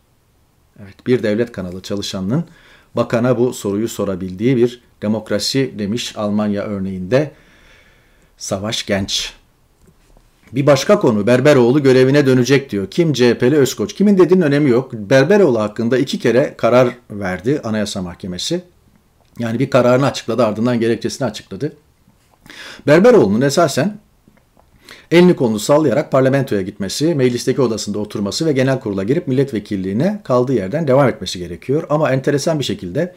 Evet, 0.82 1.06
bir 1.06 1.22
devlet 1.22 1.52
kanalı 1.52 1.82
çalışanının 1.82 2.44
bakana 2.96 3.38
bu 3.38 3.52
soruyu 3.52 3.88
sorabildiği 3.88 4.56
bir 4.56 4.87
demokrasi 5.02 5.74
demiş 5.78 6.16
Almanya 6.16 6.62
örneğinde 6.62 7.30
Savaş 8.36 8.86
Genç. 8.86 9.32
Bir 10.52 10.66
başka 10.66 11.00
konu 11.00 11.26
Berberoğlu 11.26 11.82
görevine 11.82 12.26
dönecek 12.26 12.70
diyor. 12.70 12.90
Kim 12.90 13.12
CHP'li 13.12 13.56
Özkoç? 13.56 13.94
Kimin 13.94 14.18
dediğinin 14.18 14.44
önemi 14.44 14.70
yok. 14.70 14.92
Berberoğlu 14.92 15.60
hakkında 15.60 15.98
iki 15.98 16.18
kere 16.18 16.54
karar 16.56 16.88
verdi 17.10 17.60
Anayasa 17.64 18.02
Mahkemesi. 18.02 18.62
Yani 19.38 19.58
bir 19.58 19.70
kararını 19.70 20.06
açıkladı 20.06 20.46
ardından 20.46 20.80
gerekçesini 20.80 21.28
açıkladı. 21.28 21.72
Berberoğlu'nun 22.86 23.40
esasen 23.40 23.98
elini 25.10 25.36
kolunu 25.36 25.58
sallayarak 25.58 26.12
parlamentoya 26.12 26.62
gitmesi, 26.62 27.14
meclisteki 27.14 27.62
odasında 27.62 27.98
oturması 27.98 28.46
ve 28.46 28.52
genel 28.52 28.80
kurula 28.80 29.04
girip 29.04 29.28
milletvekilliğine 29.28 30.20
kaldığı 30.24 30.52
yerden 30.52 30.88
devam 30.88 31.08
etmesi 31.08 31.38
gerekiyor. 31.38 31.86
Ama 31.90 32.12
enteresan 32.12 32.58
bir 32.58 32.64
şekilde 32.64 33.14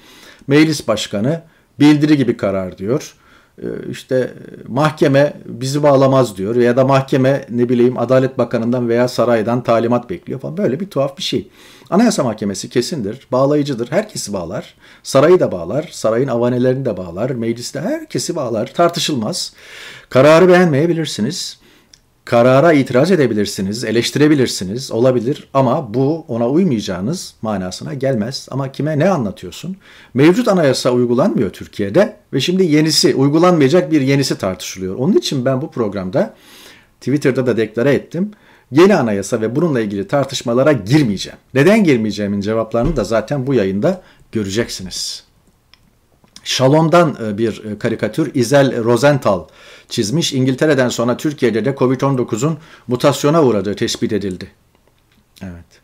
meclis 0.47 0.87
başkanı 0.87 1.41
bildiri 1.81 2.17
gibi 2.17 2.37
karar 2.37 2.77
diyor. 2.77 3.15
Ee, 3.61 3.65
işte 3.89 4.33
mahkeme 4.67 5.33
bizi 5.45 5.83
bağlamaz 5.83 6.37
diyor 6.37 6.55
ya 6.55 6.77
da 6.77 6.85
mahkeme 6.85 7.45
ne 7.49 7.69
bileyim 7.69 7.97
Adalet 7.97 8.37
Bakanı'ndan 8.37 8.89
veya 8.89 9.07
saraydan 9.07 9.63
talimat 9.63 10.09
bekliyor 10.09 10.39
falan 10.39 10.57
böyle 10.57 10.79
bir 10.79 10.89
tuhaf 10.89 11.17
bir 11.17 11.23
şey. 11.23 11.49
Anayasa 11.89 12.23
Mahkemesi 12.23 12.69
kesindir, 12.69 13.27
bağlayıcıdır, 13.31 13.91
herkesi 13.91 14.33
bağlar, 14.33 14.75
sarayı 15.03 15.39
da 15.39 15.51
bağlar, 15.51 15.89
sarayın 15.91 16.27
avanelerini 16.27 16.85
de 16.85 16.97
bağlar, 16.97 17.29
mecliste 17.29 17.79
herkesi 17.79 18.35
bağlar, 18.35 18.73
tartışılmaz. 18.73 19.53
Kararı 20.09 20.47
beğenmeyebilirsiniz, 20.47 21.59
karara 22.25 22.73
itiraz 22.73 23.11
edebilirsiniz, 23.11 23.83
eleştirebilirsiniz, 23.83 24.91
olabilir 24.91 25.47
ama 25.53 25.93
bu 25.93 26.25
ona 26.27 26.49
uymayacağınız 26.49 27.33
manasına 27.41 27.93
gelmez. 27.93 28.47
Ama 28.51 28.71
kime 28.71 28.99
ne 28.99 29.09
anlatıyorsun? 29.09 29.77
Mevcut 30.13 30.47
anayasa 30.47 30.91
uygulanmıyor 30.91 31.49
Türkiye'de 31.49 32.17
ve 32.33 32.39
şimdi 32.39 32.63
yenisi, 32.63 33.15
uygulanmayacak 33.15 33.91
bir 33.91 34.01
yenisi 34.01 34.37
tartışılıyor. 34.37 34.95
Onun 34.95 35.13
için 35.13 35.45
ben 35.45 35.61
bu 35.61 35.71
programda 35.71 36.33
Twitter'da 36.99 37.45
da 37.45 37.57
deklare 37.57 37.93
ettim. 37.93 38.31
Yeni 38.71 38.95
anayasa 38.95 39.41
ve 39.41 39.55
bununla 39.55 39.81
ilgili 39.81 40.07
tartışmalara 40.07 40.71
girmeyeceğim. 40.71 41.39
Neden 41.53 41.83
girmeyeceğimin 41.83 42.41
cevaplarını 42.41 42.95
da 42.95 43.03
zaten 43.03 43.47
bu 43.47 43.53
yayında 43.53 44.01
göreceksiniz. 44.31 45.30
Shalom'dan 46.43 47.17
e, 47.25 47.37
bir 47.37 47.63
e, 47.65 47.79
karikatür 47.79 48.31
İzel 48.33 48.83
Rosenthal 48.83 49.45
çizmiş. 49.89 50.33
İngiltere'den 50.33 50.89
sonra 50.89 51.17
Türkiye'de 51.17 51.65
de 51.65 51.69
Covid-19'un 51.69 52.57
mutasyona 52.87 53.43
uğradığı 53.43 53.75
tespit 53.75 54.13
edildi. 54.13 54.51
Evet. 55.41 55.81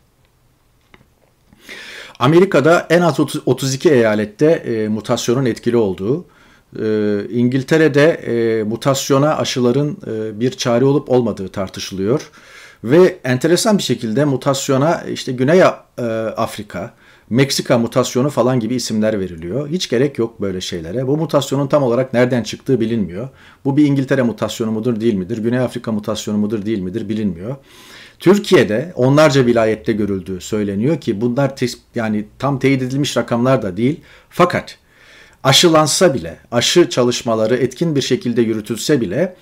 Amerika'da 2.18 2.86
en 2.90 3.02
az 3.02 3.20
32 3.46 3.90
eyalette 3.90 4.46
e, 4.46 4.88
mutasyonun 4.88 5.44
etkili 5.44 5.76
olduğu, 5.76 6.24
İngiltere'de 7.30 8.64
mutasyona 8.66 9.36
aşıların 9.36 9.96
bir 10.40 10.50
çare 10.50 10.84
olup 10.84 11.10
olmadığı 11.10 11.48
tartışılıyor. 11.48 12.30
Ve 12.84 13.18
enteresan 13.24 13.78
bir 13.78 13.82
şekilde 13.82 14.24
mutasyona 14.24 15.02
işte 15.02 15.32
Güney 15.32 15.62
Afrika, 16.36 16.94
Meksika 17.30 17.78
mutasyonu 17.78 18.30
falan 18.30 18.60
gibi 18.60 18.74
isimler 18.74 19.20
veriliyor. 19.20 19.68
Hiç 19.68 19.88
gerek 19.88 20.18
yok 20.18 20.40
böyle 20.40 20.60
şeylere. 20.60 21.06
Bu 21.06 21.16
mutasyonun 21.16 21.66
tam 21.66 21.82
olarak 21.82 22.14
nereden 22.14 22.42
çıktığı 22.42 22.80
bilinmiyor. 22.80 23.28
Bu 23.64 23.76
bir 23.76 23.86
İngiltere 23.86 24.22
mutasyonu 24.22 24.70
mudur 24.70 25.00
değil 25.00 25.14
midir? 25.14 25.38
Güney 25.38 25.58
Afrika 25.58 25.92
mutasyonu 25.92 26.38
mudur 26.38 26.66
değil 26.66 26.78
midir 26.78 27.08
bilinmiyor. 27.08 27.56
Türkiye'de 28.18 28.92
onlarca 28.96 29.46
vilayette 29.46 29.92
görüldüğü 29.92 30.40
söyleniyor 30.40 31.00
ki 31.00 31.20
bunlar 31.20 31.54
yani 31.94 32.24
tam 32.38 32.58
teyit 32.58 32.82
edilmiş 32.82 33.16
rakamlar 33.16 33.62
da 33.62 33.76
değil. 33.76 34.00
Fakat 34.30 34.78
aşılansa 35.44 36.14
bile, 36.14 36.36
aşı 36.50 36.90
çalışmaları 36.90 37.56
etkin 37.56 37.96
bir 37.96 38.02
şekilde 38.02 38.42
yürütülse 38.42 39.00
bile 39.00 39.36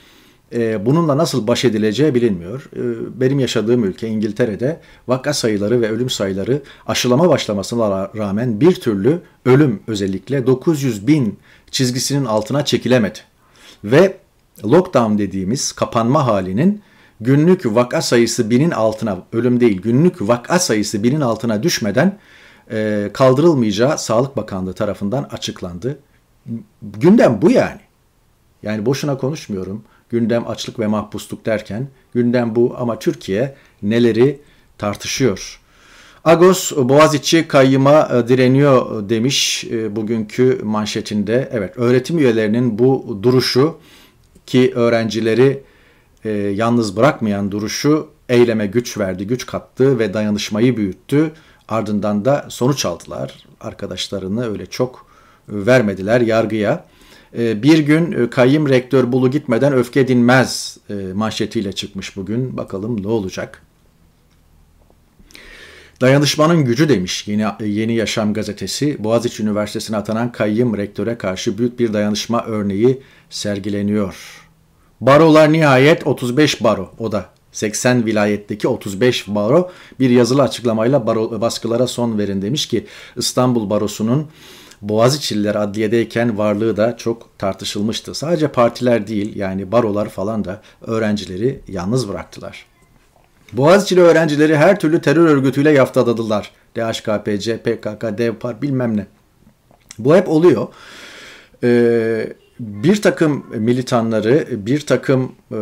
bununla 0.87 1.19
nasıl 1.19 1.47
baş 1.47 1.65
edileceği 1.65 2.15
bilinmiyor. 2.15 2.71
E, 2.77 2.81
benim 3.21 3.41
yaşadığım 3.41 3.85
ülke 3.85 4.09
İngiltere'de 4.09 4.81
vaka 5.09 5.35
sayıları 5.35 5.81
ve 5.81 5.91
ölüm 5.91 6.11
sayıları 6.11 6.63
aşılama 6.87 7.29
başlamasına 7.29 8.11
rağmen 8.17 8.61
bir 8.61 8.75
türlü 8.75 9.21
ölüm 9.45 9.83
özellikle 9.87 10.47
900 10.47 11.07
bin 11.07 11.39
çizgisinin 11.71 12.25
altına 12.25 12.65
çekilemedi. 12.65 13.19
Ve 13.85 14.17
lockdown 14.65 15.19
dediğimiz 15.19 15.73
kapanma 15.73 16.27
halinin 16.27 16.83
günlük 17.21 17.67
vaka 17.67 18.03
sayısı 18.03 18.51
binin 18.51 18.71
altına, 18.71 19.19
ölüm 19.33 19.61
değil 19.61 19.83
günlük 19.83 20.29
vaka 20.29 20.59
sayısı 20.59 21.03
binin 21.03 21.21
altına 21.21 21.63
düşmeden 21.63 22.19
e, 22.71 23.11
kaldırılmayacağı 23.13 23.99
Sağlık 23.99 24.37
Bakanlığı 24.37 24.73
tarafından 24.73 25.23
açıklandı. 25.23 25.99
Gündem 26.83 27.43
bu 27.43 27.51
yani. 27.51 27.81
Yani 28.63 28.87
boşuna 28.87 29.19
konuşmuyorum 29.19 29.85
gündem 30.11 30.49
açlık 30.49 30.79
ve 30.79 30.87
mahpusluk 30.87 31.47
derken 31.47 31.88
gündem 32.14 32.57
bu 32.57 32.75
ama 32.79 32.99
Türkiye 32.99 33.55
neleri 33.83 34.40
tartışıyor. 34.79 35.61
Agos 36.25 36.73
Boğaziçi 36.77 37.49
kayyıma 37.49 38.09
e, 38.12 38.29
direniyor 38.29 39.09
demiş 39.09 39.64
e, 39.64 39.97
bugünkü 39.97 40.61
manşetinde. 40.62 41.49
Evet 41.53 41.73
öğretim 41.77 42.19
üyelerinin 42.19 42.79
bu 42.79 43.19
duruşu 43.23 43.79
ki 44.47 44.73
öğrencileri 44.75 45.62
e, 46.25 46.31
yalnız 46.31 46.97
bırakmayan 46.97 47.53
duruşu 47.53 48.09
eyleme 48.29 48.66
güç 48.66 48.99
verdi, 48.99 49.27
güç 49.27 49.47
kattı 49.47 49.99
ve 49.99 50.14
dayanışmayı 50.14 50.77
büyüttü. 50.77 51.33
Ardından 51.69 52.25
da 52.25 52.47
sonuç 52.49 52.87
aldılar. 52.87 53.47
Arkadaşlarını 53.61 54.51
öyle 54.51 54.66
çok 54.66 55.07
vermediler 55.49 56.21
yargıya. 56.21 56.85
Ee, 57.39 57.62
bir 57.62 57.79
gün 57.79 58.12
e, 58.12 58.31
kayyım 58.31 58.69
rektör 58.69 59.12
bulu 59.12 59.31
gitmeden 59.31 59.73
öfke 59.73 60.09
dinmez 60.09 60.79
e, 60.91 60.95
manşetiyle 60.95 61.73
çıkmış 61.73 62.17
bugün. 62.17 62.57
Bakalım 62.57 63.03
ne 63.03 63.09
olacak. 63.09 63.62
Dayanışmanın 66.01 66.65
gücü 66.65 66.89
demiş 66.89 67.29
yeni, 67.29 67.47
yeni 67.61 67.95
Yaşam 67.95 68.35
gazetesi. 68.35 69.05
Boğaziçi 69.05 69.43
Üniversitesi'ne 69.43 69.97
atanan 69.97 70.33
kayyım 70.33 70.77
rektöre 70.77 71.19
karşı 71.19 71.59
büyük 71.59 71.79
bir 71.79 71.93
dayanışma 71.93 72.45
örneği 72.45 73.01
sergileniyor. 73.31 74.43
Barolar 75.01 75.53
nihayet 75.53 76.07
35 76.07 76.65
baro 76.65 76.91
o 76.99 77.12
da 77.12 77.31
80 77.53 78.07
vilayetteki 78.07 78.69
35 78.69 79.29
baro 79.29 79.71
bir 80.01 80.11
yazılı 80.11 80.43
açıklamayla 80.43 81.07
baro, 81.07 81.41
baskılara 81.41 81.87
son 81.87 82.19
verin 82.19 82.43
demiş 82.43 82.67
ki 82.67 82.87
İstanbul 83.17 83.71
Barosu'nun 83.71 84.27
Boğaziçi'liler 84.83 85.55
adliyedeyken 85.55 86.39
varlığı 86.39 86.77
da 86.77 86.97
çok 86.97 87.39
tartışılmıştı. 87.39 88.15
Sadece 88.15 88.49
partiler 88.49 89.07
değil 89.07 89.37
yani 89.37 89.73
barolar 89.73 90.09
falan 90.09 90.45
da 90.45 90.61
öğrencileri 90.87 91.61
yalnız 91.69 92.09
bıraktılar. 92.09 92.67
Boğaziçi'li 93.53 94.01
öğrencileri 94.01 94.57
her 94.57 94.81
türlü 94.81 95.01
terör 95.01 95.27
örgütüyle 95.27 95.71
yaftaladılar. 95.71 96.51
DHKPC, 96.77 97.59
PKK, 97.59 98.19
DEVPAR 98.19 98.62
bilmem 98.62 98.97
ne. 98.97 99.07
Bu 99.99 100.17
hep 100.17 100.29
oluyor. 100.29 100.69
Ee, 101.65 102.33
bir 102.61 103.03
takım 103.03 103.47
militanları, 103.55 104.47
bir 104.51 104.81
takım 104.81 105.33
e, 105.53 105.59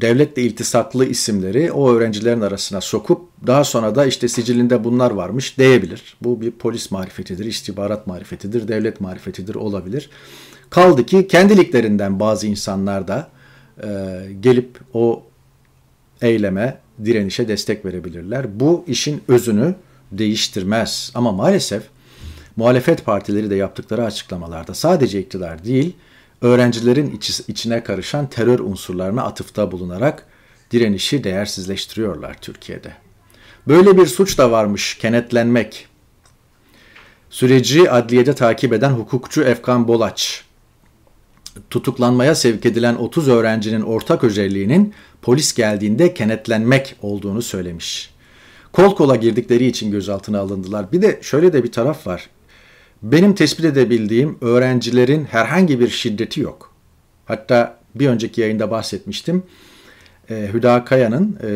devletle 0.00 0.42
iltisaklı 0.42 1.06
isimleri 1.06 1.72
o 1.72 1.90
öğrencilerin 1.90 2.40
arasına 2.40 2.80
sokup 2.80 3.28
daha 3.46 3.64
sonra 3.64 3.94
da 3.94 4.06
işte 4.06 4.28
sicilinde 4.28 4.84
bunlar 4.84 5.10
varmış 5.10 5.58
diyebilir. 5.58 6.16
Bu 6.22 6.40
bir 6.40 6.50
polis 6.50 6.90
marifetidir, 6.90 7.44
istihbarat 7.44 8.06
marifetidir, 8.06 8.68
devlet 8.68 9.00
marifetidir 9.00 9.54
olabilir. 9.54 10.10
Kaldı 10.70 11.06
ki 11.06 11.28
kendiliklerinden 11.28 12.20
bazı 12.20 12.46
insanlar 12.46 13.08
da 13.08 13.28
e, 13.82 13.88
gelip 14.40 14.78
o 14.94 15.22
eyleme, 16.22 16.78
direnişe 17.04 17.48
destek 17.48 17.84
verebilirler. 17.84 18.60
Bu 18.60 18.84
işin 18.86 19.22
özünü 19.28 19.74
değiştirmez. 20.12 21.10
Ama 21.14 21.32
maalesef 21.32 21.82
muhalefet 22.56 23.04
partileri 23.04 23.50
de 23.50 23.54
yaptıkları 23.54 24.04
açıklamalarda 24.04 24.74
sadece 24.74 25.20
iktidar 25.20 25.64
değil, 25.64 25.96
öğrencilerin 26.40 27.10
iç, 27.10 27.40
içine 27.48 27.84
karışan 27.84 28.26
terör 28.30 28.58
unsurlarına 28.58 29.22
atıfta 29.22 29.72
bulunarak 29.72 30.26
direnişi 30.70 31.24
değersizleştiriyorlar 31.24 32.36
Türkiye'de. 32.40 32.92
Böyle 33.68 33.98
bir 33.98 34.06
suç 34.06 34.38
da 34.38 34.50
varmış, 34.50 34.98
kenetlenmek. 34.98 35.88
Süreci 37.30 37.90
adliyede 37.90 38.34
takip 38.34 38.72
eden 38.72 38.90
hukukçu 38.90 39.42
Efkan 39.42 39.88
Bolaç, 39.88 40.44
tutuklanmaya 41.70 42.34
sevk 42.34 42.66
edilen 42.66 42.94
30 42.94 43.28
öğrencinin 43.28 43.82
ortak 43.82 44.24
özelliğinin 44.24 44.94
polis 45.22 45.54
geldiğinde 45.54 46.14
kenetlenmek 46.14 46.96
olduğunu 47.02 47.42
söylemiş. 47.42 48.10
Kol 48.72 48.96
kola 48.96 49.16
girdikleri 49.16 49.66
için 49.66 49.90
gözaltına 49.90 50.40
alındılar. 50.40 50.92
Bir 50.92 51.02
de 51.02 51.18
şöyle 51.22 51.52
de 51.52 51.64
bir 51.64 51.72
taraf 51.72 52.06
var. 52.06 52.30
Benim 53.02 53.34
tespit 53.34 53.64
edebildiğim 53.64 54.38
öğrencilerin 54.40 55.24
herhangi 55.24 55.80
bir 55.80 55.88
şiddeti 55.88 56.40
yok. 56.40 56.72
Hatta 57.24 57.78
bir 57.94 58.08
önceki 58.08 58.40
yayında 58.40 58.70
bahsetmiştim. 58.70 59.42
E, 60.30 60.50
Hüda 60.52 60.84
Kaya'nın 60.84 61.38
e, 61.42 61.48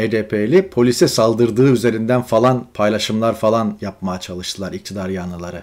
HDP'li 0.00 0.68
polise 0.70 1.08
saldırdığı 1.08 1.72
üzerinden 1.72 2.22
falan 2.22 2.66
paylaşımlar 2.74 3.34
falan 3.34 3.78
yapmaya 3.80 4.20
çalıştılar 4.20 4.72
iktidar 4.72 5.08
yanlıları. 5.08 5.62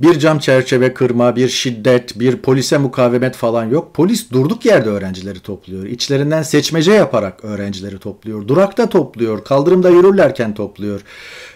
Bir 0.00 0.18
cam 0.18 0.38
çerçeve 0.38 0.94
kırma, 0.94 1.36
bir 1.36 1.48
şiddet, 1.48 2.20
bir 2.20 2.36
polise 2.36 2.78
mukavemet 2.78 3.36
falan 3.36 3.64
yok. 3.64 3.94
Polis 3.94 4.30
durduk 4.30 4.64
yerde 4.64 4.88
öğrencileri 4.88 5.40
topluyor. 5.40 5.84
İçlerinden 5.86 6.42
seçmece 6.42 6.92
yaparak 6.92 7.44
öğrencileri 7.44 7.98
topluyor. 7.98 8.48
Durakta 8.48 8.88
topluyor, 8.88 9.44
kaldırımda 9.44 9.90
yürürlerken 9.90 10.54
topluyor. 10.54 11.00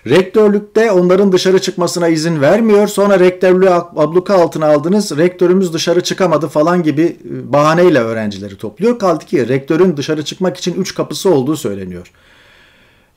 Rektörlükte 0.06 0.92
onların 0.92 1.32
dışarı 1.32 1.58
çıkmasına 1.58 2.08
izin 2.08 2.40
vermiyor. 2.40 2.88
Sonra 2.88 3.20
rektörlüğü 3.20 3.70
abluka 3.70 4.34
altına 4.34 4.66
aldınız. 4.66 5.18
Rektörümüz 5.18 5.72
dışarı 5.72 6.00
çıkamadı 6.00 6.48
falan 6.48 6.82
gibi 6.82 7.02
e, 7.02 7.52
bahaneyle 7.52 7.98
öğrencileri 7.98 8.56
topluyor. 8.56 8.98
Kaldı 8.98 9.24
ki 9.24 9.48
rektörün 9.48 9.96
dışarı 9.96 10.24
çıkmak 10.24 10.56
için 10.56 10.74
üç 10.74 10.94
kapısı 10.94 11.30
olduğu 11.30 11.56
söyleniyor. 11.56 12.12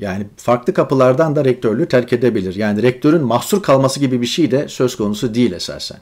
Yani 0.02 0.28
farklı 0.38 0.74
kapılardan 0.74 1.36
da 1.36 1.46
rektörlüğü 1.46 1.88
terk 1.88 2.14
edebilir. 2.14 2.56
Yani 2.56 2.84
rektörün 2.84 3.22
mahsur 3.22 3.64
kalması 3.64 4.00
gibi 4.00 4.22
bir 4.22 4.26
şey 4.26 4.52
de 4.52 4.68
söz 4.68 4.98
konusu 4.98 5.34
değil 5.34 5.52
esasen. 5.52 6.00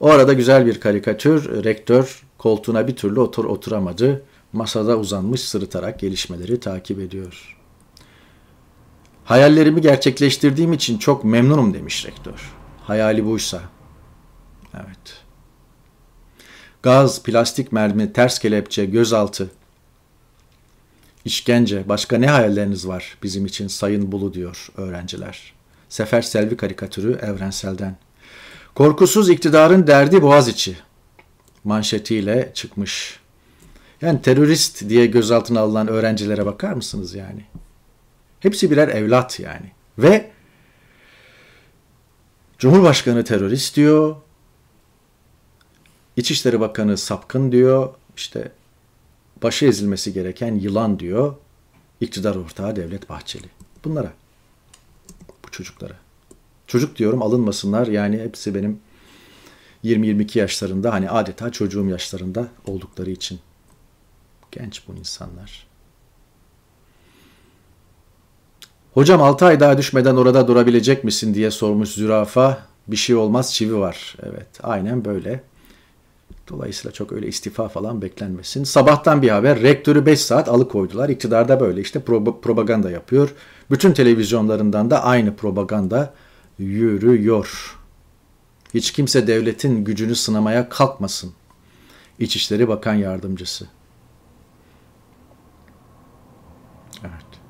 O 0.00 0.10
arada 0.10 0.32
güzel 0.32 0.66
bir 0.66 0.80
karikatür. 0.80 1.64
Rektör 1.64 2.22
koltuğuna 2.38 2.88
bir 2.88 2.96
türlü 2.96 3.20
otur 3.20 3.44
oturamadı. 3.44 4.22
Masada 4.52 4.98
uzanmış 4.98 5.40
sırıtarak 5.40 6.00
gelişmeleri 6.00 6.60
takip 6.60 7.00
ediyor. 7.00 7.56
Hayallerimi 9.24 9.80
gerçekleştirdiğim 9.80 10.72
için 10.72 10.98
çok 10.98 11.24
memnunum 11.24 11.74
demiş 11.74 12.06
rektör. 12.06 12.52
Hayali 12.82 13.26
buysa. 13.26 13.60
Evet. 14.74 15.22
Gaz, 16.82 17.22
plastik 17.22 17.72
mermi, 17.72 18.12
ters 18.12 18.38
kelepçe, 18.38 18.84
gözaltı, 18.84 19.50
İşkence, 21.26 21.88
başka 21.88 22.18
ne 22.18 22.26
hayalleriniz 22.26 22.88
var 22.88 23.18
bizim 23.22 23.46
için 23.46 23.68
Sayın 23.68 24.12
Bulu 24.12 24.34
diyor 24.34 24.68
öğrenciler. 24.76 25.52
Sefer 25.88 26.22
Selvi 26.22 26.56
karikatürü 26.56 27.12
evrenselden. 27.12 27.96
Korkusuz 28.74 29.30
iktidarın 29.30 29.86
derdi 29.86 30.22
Boğaziçi 30.22 30.76
manşetiyle 31.64 32.50
çıkmış. 32.54 33.20
Yani 34.02 34.22
terörist 34.22 34.88
diye 34.88 35.06
gözaltına 35.06 35.60
alınan 35.60 35.88
öğrencilere 35.88 36.46
bakar 36.46 36.72
mısınız 36.72 37.14
yani? 37.14 37.44
Hepsi 38.40 38.70
birer 38.70 38.88
evlat 38.88 39.40
yani. 39.40 39.72
Ve 39.98 40.30
Cumhurbaşkanı 42.58 43.24
terörist 43.24 43.76
diyor. 43.76 44.16
İçişleri 46.16 46.60
Bakanı 46.60 46.96
sapkın 46.96 47.52
diyor. 47.52 47.94
İşte 48.16 48.52
başı 49.42 49.66
ezilmesi 49.66 50.12
gereken 50.12 50.54
yılan 50.54 50.98
diyor 50.98 51.34
iktidar 52.00 52.36
ortağı 52.36 52.76
Devlet 52.76 53.08
Bahçeli. 53.08 53.46
Bunlara, 53.84 54.12
bu 55.44 55.50
çocuklara. 55.50 55.94
Çocuk 56.66 56.96
diyorum 56.98 57.22
alınmasınlar 57.22 57.86
yani 57.86 58.18
hepsi 58.18 58.54
benim 58.54 58.80
20-22 59.84 60.38
yaşlarında 60.38 60.92
hani 60.92 61.10
adeta 61.10 61.52
çocuğum 61.52 61.88
yaşlarında 61.88 62.48
oldukları 62.66 63.10
için. 63.10 63.40
Genç 64.52 64.82
bu 64.88 64.94
insanlar. 64.94 65.66
Hocam 68.94 69.22
6 69.22 69.46
ay 69.46 69.60
daha 69.60 69.78
düşmeden 69.78 70.16
orada 70.16 70.48
durabilecek 70.48 71.04
misin 71.04 71.34
diye 71.34 71.50
sormuş 71.50 71.88
zürafa. 71.88 72.66
Bir 72.88 72.96
şey 72.96 73.16
olmaz 73.16 73.54
çivi 73.54 73.76
var. 73.76 74.16
Evet 74.22 74.46
aynen 74.62 75.04
böyle. 75.04 75.42
Dolayısıyla 76.48 76.92
çok 76.92 77.12
öyle 77.12 77.26
istifa 77.26 77.68
falan 77.68 78.02
beklenmesin. 78.02 78.64
Sabahtan 78.64 79.22
bir 79.22 79.28
haber. 79.28 79.62
Rektörü 79.62 80.06
5 80.06 80.20
saat 80.20 80.48
alıkoydular. 80.48 81.08
İktidarda 81.08 81.60
böyle 81.60 81.80
işte 81.80 82.02
propaganda 82.42 82.90
yapıyor. 82.90 83.34
Bütün 83.70 83.92
televizyonlarından 83.92 84.90
da 84.90 85.04
aynı 85.04 85.36
propaganda 85.36 86.14
yürüyor. 86.58 87.76
Hiç 88.74 88.92
kimse 88.92 89.26
devletin 89.26 89.84
gücünü 89.84 90.16
sınamaya 90.16 90.68
kalkmasın. 90.68 91.32
İçişleri 92.18 92.68
Bakan 92.68 92.94
Yardımcısı. 92.94 93.66
Evet. 97.00 97.40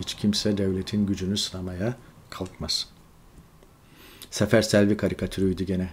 Hiç 0.00 0.14
kimse 0.14 0.58
devletin 0.58 1.06
gücünü 1.06 1.36
sınamaya 1.36 1.94
kalkmasın. 2.30 2.90
Sefer 4.30 4.62
Selvi 4.62 4.96
karikatürüydü 4.96 5.64
gene. 5.64 5.90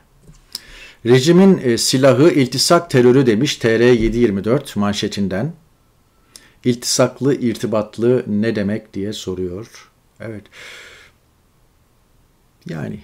Rejimin 1.06 1.62
e, 1.64 1.78
silahı 1.78 2.32
iltisak 2.32 2.90
terörü 2.90 3.26
demiş 3.26 3.58
TR724 3.58 4.80
manşetinden. 4.80 5.54
İltisaklı, 6.64 7.36
irtibatlı 7.36 8.24
ne 8.28 8.56
demek 8.56 8.94
diye 8.94 9.14
soruyor. 9.14 9.92
Evet. 10.20 10.44
Yani 12.70 13.00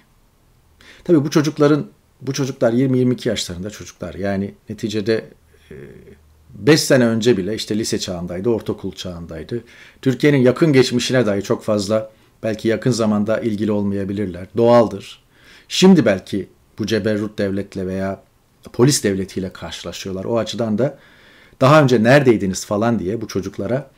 tabii 1.03 1.25
bu 1.25 1.29
çocukların 1.29 1.87
bu 2.21 2.33
çocuklar 2.33 2.73
20-22 2.73 3.29
yaşlarında 3.29 3.69
çocuklar. 3.69 4.13
Yani 4.13 4.53
neticede 4.69 5.29
5 6.53 6.73
e, 6.73 6.77
sene 6.77 7.05
önce 7.07 7.37
bile 7.37 7.55
işte 7.55 7.77
lise 7.77 7.99
çağındaydı, 7.99 8.49
ortaokul 8.49 8.91
çağındaydı. 8.91 9.63
Türkiye'nin 10.01 10.37
yakın 10.37 10.73
geçmişine 10.73 11.25
dair 11.25 11.41
çok 11.41 11.63
fazla 11.63 12.11
belki 12.43 12.67
yakın 12.67 12.91
zamanda 12.91 13.39
ilgili 13.39 13.71
olmayabilirler. 13.71 14.47
Doğaldır. 14.57 15.23
Şimdi 15.67 16.05
belki 16.05 16.47
bu 16.79 16.85
ceberrut 16.85 17.37
devletle 17.37 17.87
veya 17.87 18.23
polis 18.73 19.03
devletiyle 19.03 19.53
karşılaşıyorlar. 19.53 20.25
O 20.25 20.37
açıdan 20.37 20.77
da 20.77 20.97
daha 21.61 21.81
önce 21.81 22.03
neredeydiniz 22.03 22.65
falan 22.65 22.99
diye 22.99 23.21
bu 23.21 23.27
çocuklara 23.27 23.89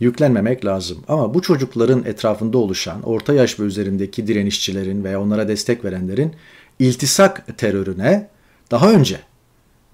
yüklenmemek 0.00 0.64
lazım. 0.64 1.04
Ama 1.08 1.34
bu 1.34 1.42
çocukların 1.42 2.04
etrafında 2.04 2.58
oluşan 2.58 3.02
orta 3.02 3.34
yaş 3.34 3.60
ve 3.60 3.64
üzerindeki 3.64 4.26
direnişçilerin 4.26 5.04
veya 5.04 5.22
onlara 5.22 5.48
destek 5.48 5.84
verenlerin 5.84 6.34
iltisak 6.78 7.58
terörüne 7.58 8.28
daha 8.70 8.92
önce 8.92 9.20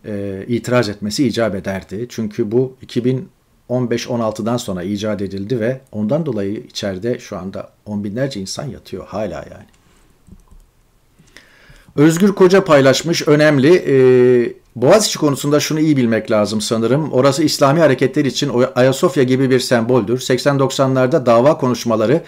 e, 0.06 0.44
itiraz 0.48 0.88
etmesi 0.88 1.26
icap 1.26 1.54
ederdi. 1.54 2.06
Çünkü 2.08 2.52
bu 2.52 2.76
2015-16'dan 3.70 4.56
sonra 4.56 4.82
icat 4.82 5.22
edildi 5.22 5.60
ve 5.60 5.80
ondan 5.92 6.26
dolayı 6.26 6.54
içeride 6.54 7.18
şu 7.18 7.36
anda 7.36 7.70
on 7.86 8.04
binlerce 8.04 8.40
insan 8.40 8.68
yatıyor 8.68 9.06
hala 9.06 9.34
yani. 9.34 9.73
Özgür 11.96 12.32
Koca 12.32 12.64
paylaşmış 12.64 13.28
önemli. 13.28 13.74
Ee, 13.74 14.52
Boğaziçi 14.76 15.18
konusunda 15.18 15.60
şunu 15.60 15.80
iyi 15.80 15.96
bilmek 15.96 16.30
lazım 16.30 16.60
sanırım. 16.60 17.12
Orası 17.12 17.44
İslami 17.44 17.80
hareketler 17.80 18.24
için 18.24 18.52
Ayasofya 18.74 19.22
gibi 19.22 19.50
bir 19.50 19.60
semboldür. 19.60 20.18
80-90'larda 20.18 21.26
dava 21.26 21.58
konuşmaları 21.58 22.22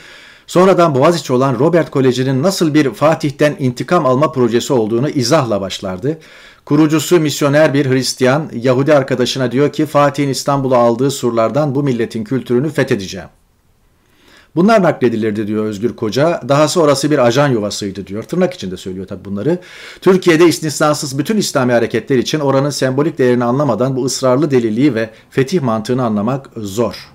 sonradan 0.47 0.95
Boğaziçi 0.95 1.33
olan 1.33 1.59
Robert 1.59 1.91
Koleji'nin 1.91 2.43
nasıl 2.43 2.75
bir 2.75 2.95
Fatih'ten 2.95 3.57
intikam 3.59 4.07
alma 4.07 4.33
projesi 4.33 4.73
olduğunu 4.73 5.09
izahla 5.09 5.61
başlardı. 5.61 6.19
Kurucusu 6.65 7.21
misyoner 7.21 7.75
bir 7.75 7.91
Hristiyan 7.91 8.51
Yahudi 8.55 8.95
arkadaşına 8.95 9.53
diyor 9.53 9.73
ki 9.73 9.87
Fatih'in 9.87 10.29
İstanbul'a 10.29 10.79
aldığı 10.79 11.11
surlardan 11.11 11.75
bu 11.75 11.83
milletin 11.83 12.25
kültürünü 12.25 12.71
fethedeceğim. 12.71 13.29
Bunlar 14.57 14.83
nakledilirdi 14.83 15.47
diyor 15.47 15.65
Özgür 15.65 15.97
Koca. 15.97 16.41
Dahası 16.49 16.83
orası 16.83 17.11
bir 17.11 17.19
ajan 17.19 17.49
yuvasıydı 17.49 18.07
diyor. 18.07 18.23
Tırnak 18.23 18.55
içinde 18.55 18.77
söylüyor 18.77 19.07
tabi 19.07 19.25
bunları. 19.25 19.59
Türkiye'de 20.01 20.47
istisnasız 20.47 21.19
bütün 21.19 21.37
İslami 21.37 21.73
hareketler 21.73 22.19
için 22.19 22.41
oranın 22.41 22.71
sembolik 22.71 23.19
değerini 23.19 23.45
anlamadan 23.45 23.97
bu 23.97 24.05
ısrarlı 24.05 24.51
deliliği 24.51 24.95
ve 24.95 25.11
fetih 25.31 25.61
mantığını 25.61 26.05
anlamak 26.05 26.51
zor. 26.57 27.09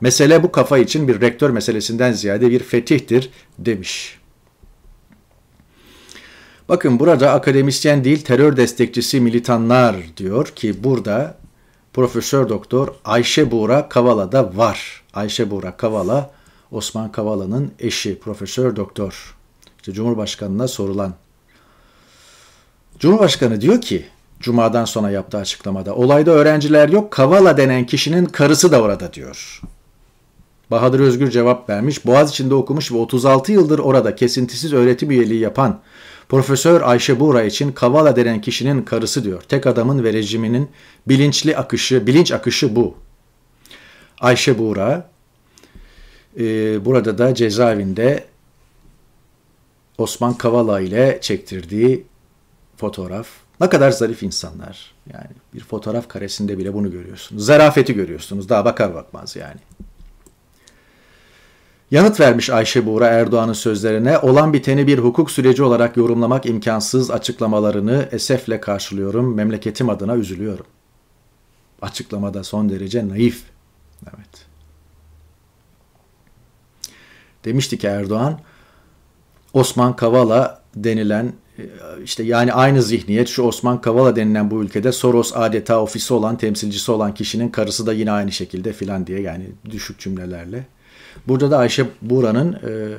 Mesele 0.00 0.42
bu 0.42 0.52
kafa 0.52 0.78
için 0.78 1.08
bir 1.08 1.20
rektör 1.20 1.50
meselesinden 1.50 2.12
ziyade 2.12 2.50
bir 2.50 2.60
fetihtir 2.60 3.30
demiş. 3.58 4.18
Bakın 6.68 7.00
burada 7.00 7.32
akademisyen 7.32 8.04
değil 8.04 8.24
terör 8.24 8.56
destekçisi 8.56 9.20
militanlar 9.20 9.96
diyor 10.16 10.46
ki 10.46 10.84
burada 10.84 11.38
Profesör 11.92 12.48
Doktor 12.48 12.88
Ayşe 13.04 13.50
Buğra 13.50 13.88
Kavala 13.88 14.32
da 14.32 14.56
var. 14.56 15.02
Ayşe 15.14 15.50
Buğra 15.50 15.76
Kavala 15.76 16.37
Osman 16.72 17.12
Kavala'nın 17.12 17.72
eşi 17.78 18.18
Profesör 18.18 18.76
Doktor. 18.76 19.36
İşte 19.78 19.92
Cumhurbaşkanına 19.92 20.68
sorulan. 20.68 21.14
Cumhurbaşkanı 22.98 23.60
diyor 23.60 23.80
ki 23.80 24.06
Cuma'dan 24.40 24.84
sonra 24.84 25.10
yaptığı 25.10 25.38
açıklamada 25.38 25.94
olayda 25.94 26.30
öğrenciler 26.30 26.88
yok 26.88 27.10
Kavala 27.10 27.56
denen 27.56 27.86
kişinin 27.86 28.24
karısı 28.24 28.72
da 28.72 28.82
orada 28.82 29.12
diyor. 29.12 29.60
Bahadır 30.70 31.00
Özgür 31.00 31.30
cevap 31.30 31.70
vermiş. 31.70 32.06
Boğaziçi'nde 32.06 32.54
okumuş 32.54 32.92
ve 32.92 32.96
36 32.96 33.52
yıldır 33.52 33.78
orada 33.78 34.14
kesintisiz 34.14 34.72
öğretim 34.72 35.10
üyeliği 35.10 35.40
yapan 35.40 35.80
Profesör 36.28 36.80
Ayşe 36.80 37.20
Buğra 37.20 37.42
için 37.42 37.72
Kavala 37.72 38.16
denen 38.16 38.40
kişinin 38.40 38.82
karısı 38.82 39.24
diyor. 39.24 39.42
Tek 39.42 39.66
adamın 39.66 40.04
ve 40.04 40.12
rejiminin 40.12 40.68
bilinçli 41.08 41.56
akışı, 41.56 42.06
bilinç 42.06 42.32
akışı 42.32 42.76
bu. 42.76 42.94
Ayşe 44.20 44.58
Buğra 44.58 45.10
e, 46.38 46.84
burada 46.84 47.18
da 47.18 47.34
cezaevinde 47.34 48.24
Osman 49.98 50.34
Kavala 50.34 50.80
ile 50.80 51.18
çektirdiği 51.20 52.06
fotoğraf. 52.76 53.28
Ne 53.60 53.68
kadar 53.68 53.90
zarif 53.90 54.22
insanlar. 54.22 54.94
Yani 55.12 55.30
bir 55.54 55.60
fotoğraf 55.60 56.08
karesinde 56.08 56.58
bile 56.58 56.74
bunu 56.74 56.90
görüyorsunuz. 56.90 57.46
Zarafeti 57.46 57.94
görüyorsunuz. 57.94 58.48
Daha 58.48 58.64
bakar 58.64 58.94
bakmaz 58.94 59.36
yani. 59.36 59.60
Yanıt 61.90 62.20
vermiş 62.20 62.50
Ayşe 62.50 62.86
Buğra 62.86 63.06
Erdoğan'ın 63.06 63.52
sözlerine 63.52 64.18
olan 64.18 64.52
biteni 64.52 64.86
bir 64.86 64.98
hukuk 64.98 65.30
süreci 65.30 65.62
olarak 65.62 65.96
yorumlamak 65.96 66.46
imkansız 66.46 67.10
açıklamalarını 67.10 68.08
esefle 68.12 68.60
karşılıyorum. 68.60 69.34
Memleketim 69.34 69.90
adına 69.90 70.16
üzülüyorum. 70.16 70.66
Açıklamada 71.82 72.44
son 72.44 72.68
derece 72.68 73.08
naif. 73.08 73.42
Evet. 74.02 74.47
Demişti 77.48 77.78
ki 77.78 77.86
Erdoğan, 77.86 78.40
Osman 79.52 79.96
Kavala 79.96 80.62
denilen 80.76 81.32
işte 82.04 82.22
yani 82.22 82.52
aynı 82.52 82.82
zihniyet 82.82 83.28
şu 83.28 83.42
Osman 83.42 83.80
Kavala 83.80 84.16
denilen 84.16 84.50
bu 84.50 84.62
ülkede 84.62 84.92
Soros 84.92 85.32
adeta 85.34 85.80
ofisi 85.80 86.14
olan 86.14 86.38
temsilcisi 86.38 86.92
olan 86.92 87.14
kişinin 87.14 87.48
karısı 87.48 87.86
da 87.86 87.92
yine 87.92 88.10
aynı 88.10 88.32
şekilde 88.32 88.72
filan 88.72 89.06
diye 89.06 89.20
yani 89.20 89.46
düşük 89.70 89.98
cümlelerle. 89.98 90.66
Burada 91.28 91.50
da 91.50 91.58
Ayşe 91.58 91.86
Buğra'nın 92.02 92.52
e, 92.52 92.98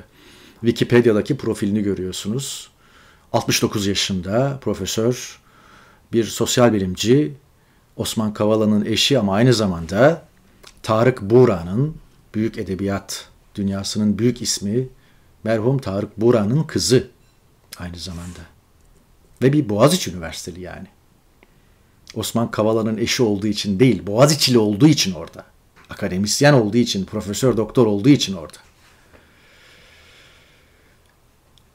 Wikipedia'daki 0.61 1.37
profilini 1.37 1.83
görüyorsunuz. 1.83 2.69
69 3.33 3.87
yaşında 3.87 4.57
profesör, 4.61 5.39
bir 6.13 6.23
sosyal 6.23 6.73
bilimci, 6.73 7.33
Osman 7.95 8.33
Kavala'nın 8.33 8.85
eşi 8.85 9.19
ama 9.19 9.33
aynı 9.33 9.53
zamanda 9.53 10.21
Tarık 10.83 11.21
Buğra'nın 11.21 11.95
büyük 12.33 12.57
edebiyat 12.57 13.28
dünyasının 13.55 14.19
büyük 14.19 14.41
ismi 14.41 14.87
merhum 15.43 15.77
Tarık 15.77 16.21
Buğra'nın 16.21 16.63
kızı 16.63 17.07
aynı 17.77 17.97
zamanda. 17.97 18.39
Ve 19.41 19.53
bir 19.53 19.69
Boğaziçi 19.69 20.11
Üniversiteli 20.11 20.61
yani. 20.61 20.87
Osman 22.15 22.51
Kavala'nın 22.51 22.97
eşi 22.97 23.23
olduğu 23.23 23.47
için 23.47 23.79
değil, 23.79 24.07
Boğaziçi'li 24.07 24.57
olduğu 24.57 24.87
için 24.87 25.13
orada. 25.13 25.45
Akademisyen 25.89 26.53
olduğu 26.53 26.77
için, 26.77 27.05
profesör 27.05 27.57
doktor 27.57 27.85
olduğu 27.85 28.09
için 28.09 28.33
orada. 28.33 28.57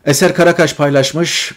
Eser 0.04 0.34
Karakaş 0.34 0.74
paylaşmış. 0.74 1.54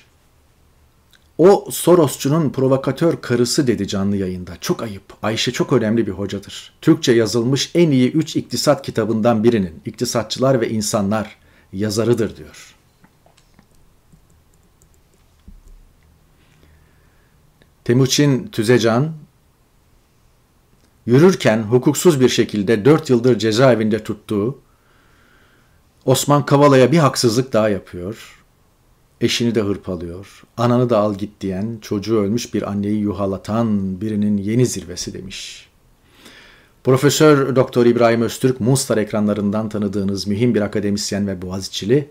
O 1.37 1.67
Sorosçunun 1.71 2.49
provokatör 2.49 3.21
karısı 3.21 3.67
dedi 3.67 3.87
canlı 3.87 4.17
yayında. 4.17 4.57
Çok 4.61 4.83
ayıp. 4.83 5.03
Ayşe 5.23 5.51
çok 5.51 5.73
önemli 5.73 6.07
bir 6.07 6.11
hocadır. 6.11 6.73
Türkçe 6.81 7.11
yazılmış 7.11 7.71
en 7.75 7.91
iyi 7.91 8.11
üç 8.11 8.35
iktisat 8.35 8.85
kitabından 8.85 9.43
birinin 9.43 9.81
İktisatçılar 9.85 10.61
ve 10.61 10.69
İnsanlar 10.69 11.35
yazarıdır 11.73 12.37
diyor. 12.37 12.75
Temuçin 17.83 18.47
Tüzecan 18.47 19.13
yürürken 21.05 21.63
hukuksuz 21.63 22.19
bir 22.19 22.29
şekilde 22.29 22.85
4 22.85 23.09
yıldır 23.09 23.39
cezaevinde 23.39 24.03
tuttuğu 24.03 24.59
Osman 26.05 26.45
Kavala'ya 26.45 26.91
bir 26.91 26.97
haksızlık 26.97 27.53
daha 27.53 27.69
yapıyor. 27.69 28.43
Eşini 29.21 29.55
de 29.55 29.61
hırpalıyor. 29.61 30.43
Ananı 30.57 30.89
da 30.89 30.97
al 30.97 31.15
git 31.15 31.41
diyen, 31.41 31.77
çocuğu 31.81 32.19
ölmüş 32.19 32.53
bir 32.53 32.69
anneyi 32.69 32.99
yuhalatan 32.99 34.01
birinin 34.01 34.37
yeni 34.37 34.65
zirvesi 34.65 35.13
demiş. 35.13 35.67
Profesör 36.83 37.55
Doktor 37.55 37.85
İbrahim 37.85 38.21
Öztürk, 38.21 38.59
Munstar 38.59 38.97
ekranlarından 38.97 39.69
tanıdığınız 39.69 40.27
mühim 40.27 40.55
bir 40.55 40.61
akademisyen 40.61 41.27
ve 41.27 41.41
Boğaziçi'li, 41.41 42.09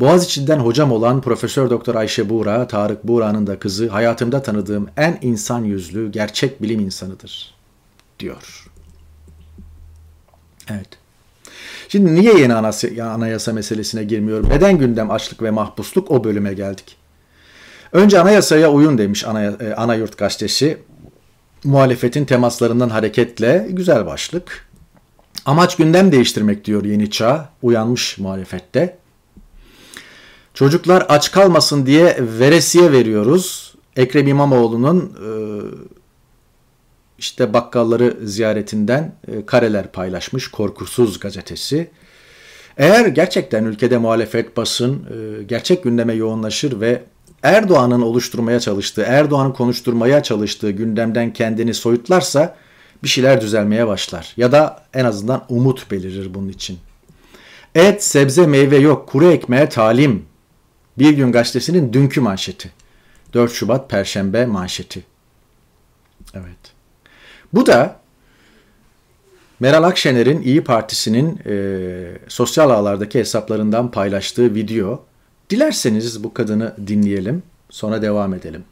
Boğaziçi'nden 0.00 0.58
hocam 0.58 0.92
olan 0.92 1.20
Profesör 1.20 1.70
Doktor 1.70 1.94
Ayşe 1.94 2.28
Buğra, 2.28 2.66
Tarık 2.66 3.04
Buğra'nın 3.04 3.46
da 3.46 3.58
kızı, 3.58 3.88
hayatımda 3.88 4.42
tanıdığım 4.42 4.88
en 4.96 5.18
insan 5.22 5.64
yüzlü, 5.64 6.12
gerçek 6.12 6.62
bilim 6.62 6.80
insanıdır, 6.80 7.54
diyor. 8.18 8.70
Evet. 10.68 11.01
Şimdi 11.88 12.14
niye 12.14 12.38
yeni 12.38 12.54
anayasa 13.02 13.52
meselesine 13.52 14.04
girmiyorum? 14.04 14.48
Neden 14.50 14.78
gündem 14.78 15.10
açlık 15.10 15.42
ve 15.42 15.50
mahpusluk 15.50 16.10
o 16.10 16.24
bölüme 16.24 16.54
geldik? 16.54 16.96
Önce 17.92 18.20
anayasaya 18.20 18.70
uyun 18.72 18.98
demiş 18.98 19.24
ana, 19.24 19.42
e, 19.44 19.74
Anayurt 19.76 20.18
gazetesi. 20.18 20.78
Muhalefetin 21.64 22.24
temaslarından 22.24 22.88
hareketle 22.88 23.66
güzel 23.70 24.06
başlık. 24.06 24.68
Amaç 25.46 25.76
gündem 25.76 26.12
değiştirmek 26.12 26.64
diyor 26.64 26.84
Yeni 26.84 27.10
Çağ. 27.10 27.48
Uyanmış 27.62 28.18
muhalefette. 28.18 28.96
Çocuklar 30.54 31.06
aç 31.08 31.32
kalmasın 31.32 31.86
diye 31.86 32.16
veresiye 32.20 32.92
veriyoruz. 32.92 33.74
Ekrem 33.96 34.28
İmamoğlu'nun 34.28 35.00
e, 35.00 35.28
işte 37.22 37.52
bakkalları 37.52 38.16
ziyaretinden 38.22 39.14
e, 39.28 39.46
kareler 39.46 39.92
paylaşmış 39.92 40.48
Korkusuz 40.48 41.20
gazetesi. 41.20 41.90
Eğer 42.76 43.06
gerçekten 43.06 43.64
ülkede 43.64 43.98
muhalefet 43.98 44.56
basın 44.56 44.94
e, 44.94 45.42
gerçek 45.42 45.84
gündeme 45.84 46.14
yoğunlaşır 46.14 46.80
ve 46.80 47.02
Erdoğan'ın 47.42 48.02
oluşturmaya 48.02 48.60
çalıştığı, 48.60 49.02
Erdoğan'ın 49.02 49.52
konuşturmaya 49.52 50.22
çalıştığı 50.22 50.70
gündemden 50.70 51.32
kendini 51.32 51.74
soyutlarsa 51.74 52.56
bir 53.02 53.08
şeyler 53.08 53.40
düzelmeye 53.40 53.86
başlar. 53.86 54.32
Ya 54.36 54.52
da 54.52 54.84
en 54.94 55.04
azından 55.04 55.44
umut 55.48 55.90
belirir 55.90 56.34
bunun 56.34 56.48
için. 56.48 56.78
Et, 57.74 58.04
sebze, 58.04 58.46
meyve 58.46 58.76
yok, 58.76 59.08
kuru 59.08 59.32
ekmeğe 59.32 59.68
talim. 59.68 60.24
Bir 60.98 61.10
Gün 61.10 61.32
Gazetesi'nin 61.32 61.92
dünkü 61.92 62.20
manşeti. 62.20 62.70
4 63.34 63.52
Şubat 63.52 63.90
Perşembe 63.90 64.46
manşeti. 64.46 65.04
Evet. 66.34 66.71
Bu 67.52 67.66
da 67.66 67.96
Meral 69.60 69.82
Akşener'in 69.82 70.42
İyi 70.42 70.64
Partisi'nin 70.64 71.40
e, 71.46 72.18
sosyal 72.28 72.70
ağlardaki 72.70 73.18
hesaplarından 73.18 73.90
paylaştığı 73.90 74.54
video. 74.54 75.02
Dilerseniz 75.50 76.24
bu 76.24 76.34
kadını 76.34 76.76
dinleyelim, 76.86 77.42
sonra 77.70 78.02
devam 78.02 78.34
edelim. 78.34 78.64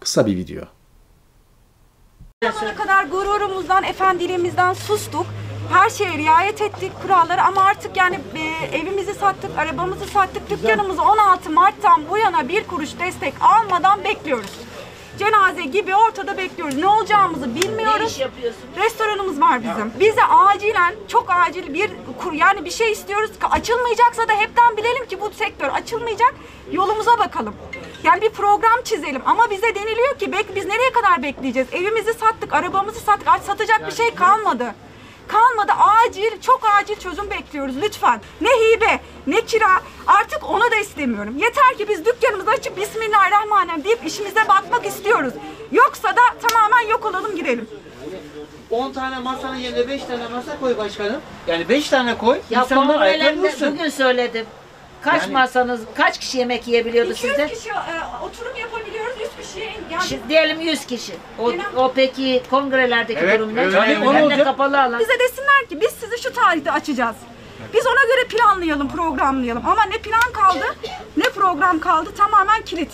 Kısa 0.00 0.26
bir 0.26 0.36
video. 0.36 0.64
zamana 2.42 2.74
kadar 2.74 3.04
gururumuzdan, 3.04 3.84
efendiliğimizden 3.84 4.72
sustuk. 4.72 5.26
Her 5.72 5.90
şeye 5.90 6.18
riayet 6.18 6.62
ettik 6.62 6.92
kurallara 7.02 7.46
ama 7.46 7.64
artık 7.64 7.96
yani 7.96 8.20
e, 8.34 8.76
evimizi 8.76 9.14
sattık, 9.14 9.58
arabamızı 9.58 10.06
sattık, 10.06 10.50
dükkanımızı 10.50 11.02
16 11.02 11.50
Mart'tan 11.50 12.08
bu 12.10 12.18
yana 12.18 12.48
bir 12.48 12.64
kuruş 12.64 12.98
destek 12.98 13.34
almadan 13.40 14.04
bekliyoruz. 14.04 14.67
Cenaze 15.18 15.62
gibi 15.62 15.94
ortada 15.96 16.36
bekliyoruz. 16.38 16.76
Ne 16.76 16.86
olacağımızı 16.86 17.54
bilmiyoruz. 17.54 18.00
Ne 18.00 18.06
iş 18.06 18.18
yapıyorsun? 18.18 18.62
Restoranımız 18.76 19.40
var 19.40 19.62
bizim. 19.62 19.92
Bize 20.00 20.24
acilen, 20.24 20.94
çok 21.08 21.26
acil 21.30 21.74
bir 21.74 21.90
kur 22.22 22.32
yani 22.32 22.64
bir 22.64 22.70
şey 22.70 22.92
istiyoruz 22.92 23.30
açılmayacaksa 23.50 24.28
da 24.28 24.32
hepten 24.32 24.76
bilelim 24.76 25.06
ki 25.06 25.20
bu 25.20 25.30
sektör 25.30 25.68
açılmayacak. 25.68 26.34
Yolumuza 26.72 27.18
bakalım. 27.18 27.54
Yani 28.04 28.22
bir 28.22 28.30
program 28.30 28.82
çizelim 28.84 29.22
ama 29.26 29.50
bize 29.50 29.74
deniliyor 29.74 30.18
ki 30.18 30.32
bek 30.32 30.56
biz 30.56 30.66
nereye 30.66 30.92
kadar 30.92 31.22
bekleyeceğiz? 31.22 31.68
Evimizi 31.72 32.14
sattık, 32.14 32.52
arabamızı 32.54 33.00
sattık. 33.00 33.28
Artık 33.28 33.46
satacak 33.46 33.86
bir 33.86 33.92
şey 33.92 34.14
kalmadı. 34.14 34.74
Kalmadı. 35.28 35.72
Acil, 35.72 36.40
çok 36.40 36.60
acil 36.80 36.96
çözüm 36.96 37.30
bekliyoruz 37.30 37.74
lütfen. 37.82 38.20
Ne 38.40 38.48
hibe, 38.48 39.00
ne 39.26 39.40
kira. 39.40 39.80
Artık 40.06 40.50
onu 40.50 40.70
da 40.70 40.76
istemiyorum. 40.76 41.34
Yeter 41.38 41.78
ki 41.78 41.88
biz 41.88 42.04
dükkanımızı 42.04 42.50
açıp 42.50 42.76
Bismillahirrahmanirrahim 42.76 43.84
deyip 43.84 44.06
işimize 44.06 44.48
bakmak 44.48 44.86
istiyoruz. 44.86 45.32
Yoksa 45.72 46.08
da 46.08 46.20
tamamen 46.48 46.88
yok 46.90 47.06
olalım 47.06 47.36
gidelim. 47.36 47.68
10 48.70 48.92
tane 48.92 49.18
masanın 49.18 49.56
yerine 49.56 49.88
5 49.88 50.04
tane 50.04 50.28
masa 50.28 50.60
koy 50.60 50.78
başkanım. 50.78 51.20
Yani 51.46 51.68
5 51.68 51.88
tane 51.88 52.18
koy. 52.18 52.38
Ya 52.50 52.62
insanlar 52.62 53.00
ayakta 53.00 53.42
dursun. 53.42 53.72
bugün 53.74 53.88
söyledim. 53.88 54.46
Kaç 55.02 55.22
Yani- 55.22 55.32
masanız, 55.32 55.80
kaç 55.94 56.18
kişi 56.20 56.38
yemek 56.38 56.68
yiyebiliyordu 56.68 57.12
200 57.12 57.32
sizde? 57.36 57.48
kişi 57.54 57.68
e, 57.68 57.74
oturum 58.24 58.56
yapabiliyoruz, 58.56 59.12
100 59.20 59.46
kişi 59.48 59.64
yani 59.90 60.02
Şi- 60.04 60.28
diyelim 60.28 60.60
100 60.60 60.86
kişi. 60.86 61.12
O, 61.38 61.50
Genel- 61.52 61.76
o 61.76 61.92
peki 61.94 62.42
kongrelerdeki 62.50 63.20
Evet, 63.20 63.38
durum 63.40 63.56
ne? 63.56 63.62
evet, 63.62 63.74
Yani 63.74 63.94
hem 63.94 64.02
de 64.04 64.22
olacak. 64.24 64.44
kapalı 64.46 64.82
alan. 64.82 65.00
bize 65.00 65.18
desinler 65.18 65.66
ki 65.68 65.80
biz 65.80 65.90
sizi 65.90 66.22
şu 66.22 66.32
tarihte 66.32 66.70
açacağız. 66.72 67.16
Biz 67.74 67.86
ona 67.86 68.04
göre 68.14 68.28
planlayalım, 68.28 68.88
programlayalım. 68.88 69.62
Ama 69.66 69.82
ne 69.84 69.98
plan 69.98 70.32
kaldı, 70.32 70.76
ne 71.16 71.24
program 71.24 71.78
kaldı 71.80 72.10
tamamen 72.16 72.62
kilit. 72.62 72.90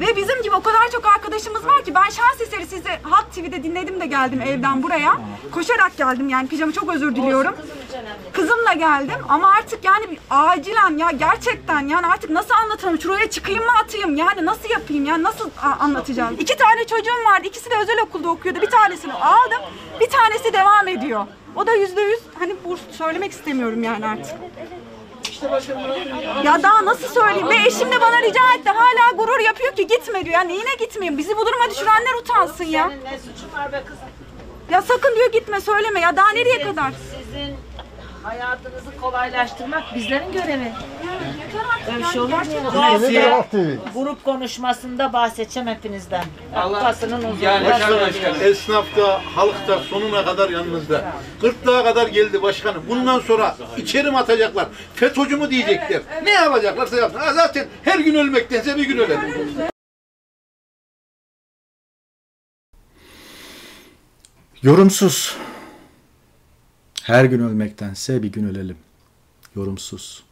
Ve 0.00 0.16
bizim 0.16 0.42
gibi 0.42 0.54
o 0.54 0.60
kadar 0.62 0.90
çok 0.92 1.06
arkadaşımız 1.06 1.66
var 1.66 1.84
ki 1.84 1.94
ben 1.94 2.02
şans 2.10 2.40
eseri 2.40 2.66
sizi 2.66 2.88
Halk 3.02 3.32
TV'de 3.34 3.62
dinledim 3.62 4.00
de 4.00 4.06
geldim 4.06 4.40
evden 4.40 4.82
buraya. 4.82 5.16
Koşarak 5.52 5.96
geldim 5.96 6.28
yani 6.28 6.48
pijama 6.48 6.72
çok 6.72 6.94
özür 6.94 7.16
diliyorum. 7.16 7.54
Kızımla 8.32 8.72
geldim 8.72 9.18
ama 9.28 9.50
artık 9.50 9.84
yani 9.84 10.18
acilen 10.30 10.96
ya 10.98 11.10
gerçekten 11.10 11.88
yani 11.88 12.06
artık 12.06 12.30
nasıl 12.30 12.54
anlatırım? 12.54 13.00
Şuraya 13.00 13.30
çıkayım 13.30 13.64
mı 13.64 13.70
atayım? 13.84 14.16
Yani 14.16 14.44
nasıl 14.46 14.70
yapayım? 14.70 15.04
Yani 15.04 15.22
nasıl 15.22 15.50
anlatacağım? 15.80 16.36
İki 16.38 16.56
tane 16.56 16.86
çocuğum 16.86 17.24
vardı. 17.30 17.46
İkisi 17.46 17.70
de 17.70 17.74
özel 17.82 18.00
okulda 18.02 18.28
okuyordu. 18.28 18.60
Bir 18.62 18.70
tanesini 18.70 19.12
aldım. 19.12 19.62
Bir 20.00 20.10
tanesi 20.10 20.52
devam 20.52 20.88
ediyor. 20.88 21.26
O 21.56 21.66
da 21.66 21.72
yüzde 21.74 22.00
yüz 22.00 22.20
hani 22.38 22.54
burs 22.64 22.80
söylemek 22.92 23.32
istemiyorum 23.32 23.82
yani 23.82 24.06
artık. 24.06 24.34
Ya 26.44 26.62
daha 26.62 26.84
nasıl 26.84 27.08
söyleyeyim? 27.08 27.48
Ve 27.48 27.56
eşim 27.66 27.92
de 27.92 28.00
bana 28.00 28.22
rica 28.22 28.54
etti. 28.58 28.70
Hala 28.70 29.16
gurur 29.16 29.38
yapıyor 29.40 29.72
ki 29.76 29.86
gitme 29.86 30.24
diyor. 30.24 30.34
Yani 30.34 30.52
yine 30.52 30.74
gitmeyeyim. 30.78 31.18
Bizi 31.18 31.36
bu 31.36 31.46
duruma 31.46 31.70
düşürenler 31.70 32.14
utansın 32.20 32.64
ya. 32.64 32.88
Senin 32.88 33.04
ne 33.04 33.18
suçun 33.18 33.52
var 33.58 33.72
be 33.72 33.82
kızım? 33.86 34.04
Ya 34.70 34.82
sakın 34.82 35.16
diyor 35.16 35.32
gitme 35.32 35.60
söyleme 35.60 36.00
ya. 36.00 36.16
Daha 36.16 36.30
nereye 36.32 36.62
kadar? 36.62 36.92
Sizin 37.18 37.56
hayatınızı 38.22 39.00
kolaylaştırmak 39.00 39.82
bizlerin 39.94 40.32
görevi. 40.32 40.72
Öyle 41.94 42.04
şey 42.12 42.20
olur 42.20 42.30
mu? 42.30 42.36
Neyse. 42.74 43.12
ya? 43.12 43.46
Grup 43.94 44.24
konuşmasında 44.24 45.12
bahsedeceğim 45.12 45.68
hepinizden. 45.68 46.24
Allah- 46.54 46.84
Basının 46.84 47.16
huzurunda 47.16 47.44
Yani 47.44 47.66
Başkan 47.66 47.88
söylüyorum. 47.88 48.14
başkan, 48.24 48.40
esnaf 48.50 48.96
da, 48.96 49.20
halk 49.34 49.68
da 49.68 49.78
sonuna 49.78 50.24
kadar 50.24 50.50
yanınızda. 50.50 51.12
Gırtlağa 51.40 51.84
kadar 51.84 52.06
geldi 52.06 52.42
başkanım. 52.42 52.84
Bundan 52.88 53.18
sonra 53.20 53.56
içeri 53.76 54.10
mi 54.10 54.18
atacaklar? 54.18 54.68
FETÖ'cü 54.94 55.36
mü 55.36 55.50
diyecekler? 55.50 56.02
Ne 56.24 56.30
yapacaklarsa 56.30 56.96
yapsın. 56.96 57.18
Ha, 57.18 57.32
zaten 57.34 57.66
her 57.84 57.98
gün 57.98 58.14
ölmektense 58.14 58.76
bir 58.76 58.84
gün 58.88 58.98
ölelim. 58.98 59.48
Yorumsuz. 64.62 65.36
Her 67.02 67.24
gün 67.24 67.40
ölmektense 67.40 68.22
bir 68.22 68.28
gün 68.32 68.48
ölelim. 68.48 68.76
Yorumsuz. 69.56 70.24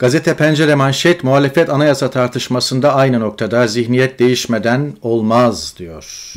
Gazete 0.00 0.36
Pencere 0.36 0.74
Manşet 0.74 1.24
muhalefet 1.24 1.70
anayasa 1.70 2.10
tartışmasında 2.10 2.94
aynı 2.94 3.20
noktada 3.20 3.66
zihniyet 3.66 4.18
değişmeden 4.18 4.96
olmaz 5.02 5.74
diyor. 5.78 6.32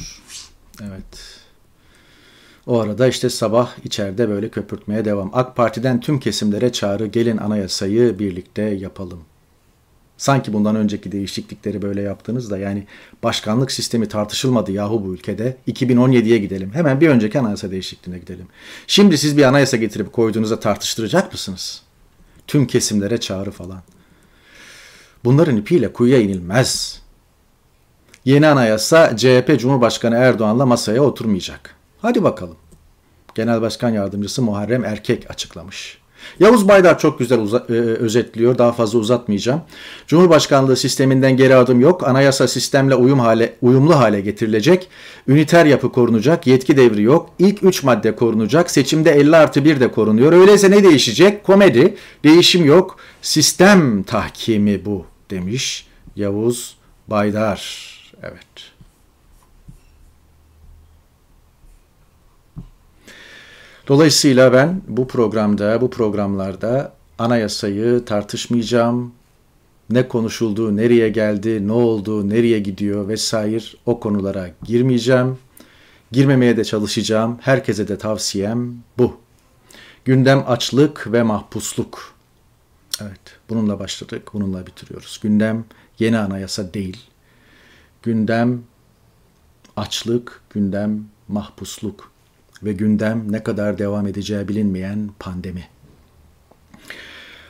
Evet. 0.82 1.40
O 2.68 2.80
arada 2.80 3.08
işte 3.08 3.30
sabah 3.30 3.72
içeride 3.84 4.30
böyle 4.30 4.50
köpürtmeye 4.50 5.06
devam. 5.06 5.32
AK 5.34 5.56
Parti'den 5.56 6.00
tüm 6.00 6.20
kesimlere 6.20 6.72
çağrı 6.72 7.06
gelin 7.06 7.38
anayasayı 7.38 8.20
birlikte 8.20 8.62
yapalım. 8.62 9.20
Sanki 10.18 10.54
bundan 10.54 10.76
önceki 10.76 11.12
değişiklikleri 11.12 11.82
böyle 11.82 12.02
yaptınız 12.02 12.52
da 12.52 12.58
yani 12.58 12.88
başkanlık 13.24 13.72
sistemi 13.72 14.08
tartışılmadı 14.08 14.72
yahu 14.72 15.06
bu 15.06 15.14
ülkede. 15.14 15.58
2017'ye 15.68 16.38
gidelim. 16.38 16.72
Hemen 16.74 17.02
bir 17.02 17.10
önceki 17.10 17.40
anayasa 17.40 17.72
değişikliğine 17.72 18.20
gidelim. 18.20 18.48
Şimdi 18.88 19.18
siz 19.18 19.38
bir 19.38 19.44
anayasa 19.44 19.78
getirip 19.78 20.14
koyduğunuzda 20.14 20.60
tartıştıracak 20.60 21.32
mısınız? 21.32 21.82
Tüm 22.48 22.68
kesimlere 22.68 23.20
çağrı 23.20 23.52
falan. 23.52 23.82
Bunların 25.24 25.58
ipiyle 25.58 25.94
kuyuya 25.94 26.22
inilmez. 26.22 27.02
Yeni 28.26 28.48
anayasa 28.48 29.18
CHP 29.18 29.60
Cumhurbaşkanı 29.60 30.16
Erdoğan'la 30.16 30.66
masaya 30.66 31.02
oturmayacak. 31.04 31.76
Hadi 32.02 32.24
bakalım. 32.24 32.58
Genel 33.36 33.62
Başkan 33.62 33.90
Yardımcısı 33.90 34.42
Muharrem 34.42 34.86
Erkek 34.86 35.32
açıklamış. 35.32 36.03
Yavuz 36.40 36.68
Baydar 36.68 37.00
çok 37.00 37.20
güzel 37.20 37.40
uza- 37.40 37.66
e, 37.70 37.74
özetliyor. 37.74 38.58
Daha 38.58 38.72
fazla 38.72 39.00
uzatmayacağım. 39.00 39.62
Cumhurbaşkanlığı 40.08 40.76
sisteminden 40.78 41.38
geri 41.38 41.56
adım 41.56 41.82
yok. 41.82 42.08
Anayasa 42.08 42.48
sistemle 42.48 42.96
uyum 42.96 43.20
hale, 43.20 43.54
uyumlu 43.62 43.96
hale 44.00 44.22
getirilecek. 44.22 44.88
Üniter 45.28 45.66
yapı 45.66 45.92
korunacak. 45.92 46.48
Yetki 46.48 46.78
devri 46.78 47.02
yok. 47.02 47.30
İlk 47.40 47.64
3 47.64 47.84
madde 47.84 48.16
korunacak. 48.16 48.72
Seçimde 48.72 49.12
50 49.12 49.36
artı 49.36 49.66
1 49.66 49.80
de 49.80 49.92
korunuyor. 49.92 50.34
Öyleyse 50.34 50.72
ne 50.72 50.84
değişecek? 50.84 51.44
Komedi. 51.44 51.96
Değişim 52.24 52.66
yok. 52.66 52.98
Sistem 53.22 54.04
tahkimi 54.04 54.86
bu 54.86 55.06
demiş 55.32 55.88
Yavuz 56.16 56.78
Baydar. 57.08 57.90
Evet. 58.24 58.73
Dolayısıyla 63.88 64.54
ben 64.54 64.82
bu 64.88 65.08
programda, 65.08 65.82
bu 65.82 65.90
programlarda 65.90 66.94
anayasayı 67.20 68.06
tartışmayacağım. 68.06 69.14
Ne 69.90 70.08
konuşuldu, 70.08 70.78
nereye 70.78 71.10
geldi, 71.10 71.68
ne 71.68 71.72
oldu, 71.72 72.30
nereye 72.30 72.60
gidiyor 72.60 73.08
vesaire 73.08 73.64
o 73.86 74.00
konulara 74.00 74.50
girmeyeceğim. 74.64 75.38
Girmemeye 76.12 76.58
de 76.58 76.64
çalışacağım. 76.64 77.38
Herkese 77.42 77.88
de 77.88 77.98
tavsiyem 77.98 78.76
bu. 78.98 79.18
Gündem 80.06 80.44
açlık 80.48 81.12
ve 81.12 81.24
mahpusluk. 81.24 82.14
Evet, 83.02 83.40
bununla 83.50 83.80
başladık, 83.80 84.30
bununla 84.34 84.68
bitiriyoruz. 84.68 85.20
Gündem 85.24 85.66
yeni 86.00 86.18
anayasa 86.18 86.74
değil. 86.74 86.98
Gündem 88.04 88.62
açlık, 89.76 90.42
gündem 90.50 91.06
mahpusluk 91.28 92.13
ve 92.66 92.74
gündem 92.74 93.24
ne 93.30 93.44
kadar 93.44 93.78
devam 93.78 94.08
edeceği 94.08 94.48
bilinmeyen 94.48 95.10
pandemi. 95.20 95.68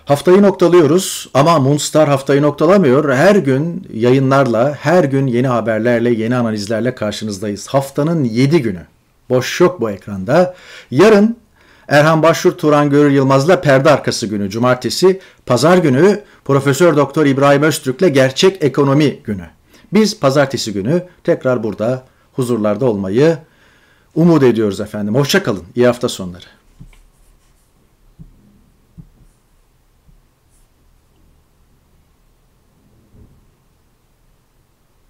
Haftayı 0.05 0.41
noktalıyoruz 0.41 1.29
ama 1.33 1.59
Moonstar 1.59 2.09
haftayı 2.09 2.41
noktalamıyor. 2.41 3.13
Her 3.13 3.35
gün 3.35 3.87
yayınlarla, 3.93 4.77
her 4.81 5.03
gün 5.03 5.27
yeni 5.27 5.47
haberlerle, 5.47 6.09
yeni 6.09 6.35
analizlerle 6.35 6.95
karşınızdayız. 6.95 7.67
Haftanın 7.67 8.23
7 8.23 8.61
günü. 8.61 8.81
Boş 9.29 9.61
yok 9.61 9.81
bu 9.81 9.89
ekranda. 9.89 10.55
Yarın 10.91 11.37
Erhan 11.87 12.23
Başvur 12.23 12.51
Turan 12.51 12.89
Görür 12.89 13.11
Yılmaz'la 13.11 13.61
perde 13.61 13.89
arkası 13.89 14.27
günü 14.27 14.49
cumartesi, 14.49 15.19
pazar 15.45 15.77
günü 15.77 16.21
Profesör 16.45 16.97
Doktor 16.97 17.25
İbrahim 17.25 17.63
Öztürk'le 17.63 18.13
gerçek 18.13 18.63
ekonomi 18.63 19.19
günü. 19.23 19.45
Biz 19.93 20.19
pazartesi 20.19 20.73
günü 20.73 21.03
tekrar 21.23 21.63
burada 21.63 22.03
huzurlarda 22.33 22.85
olmayı 22.85 23.37
umut 24.15 24.43
ediyoruz 24.43 24.79
efendim. 24.79 25.15
Hoşça 25.15 25.43
kalın. 25.43 25.63
İyi 25.75 25.87
hafta 25.87 26.09
sonları. 26.09 26.45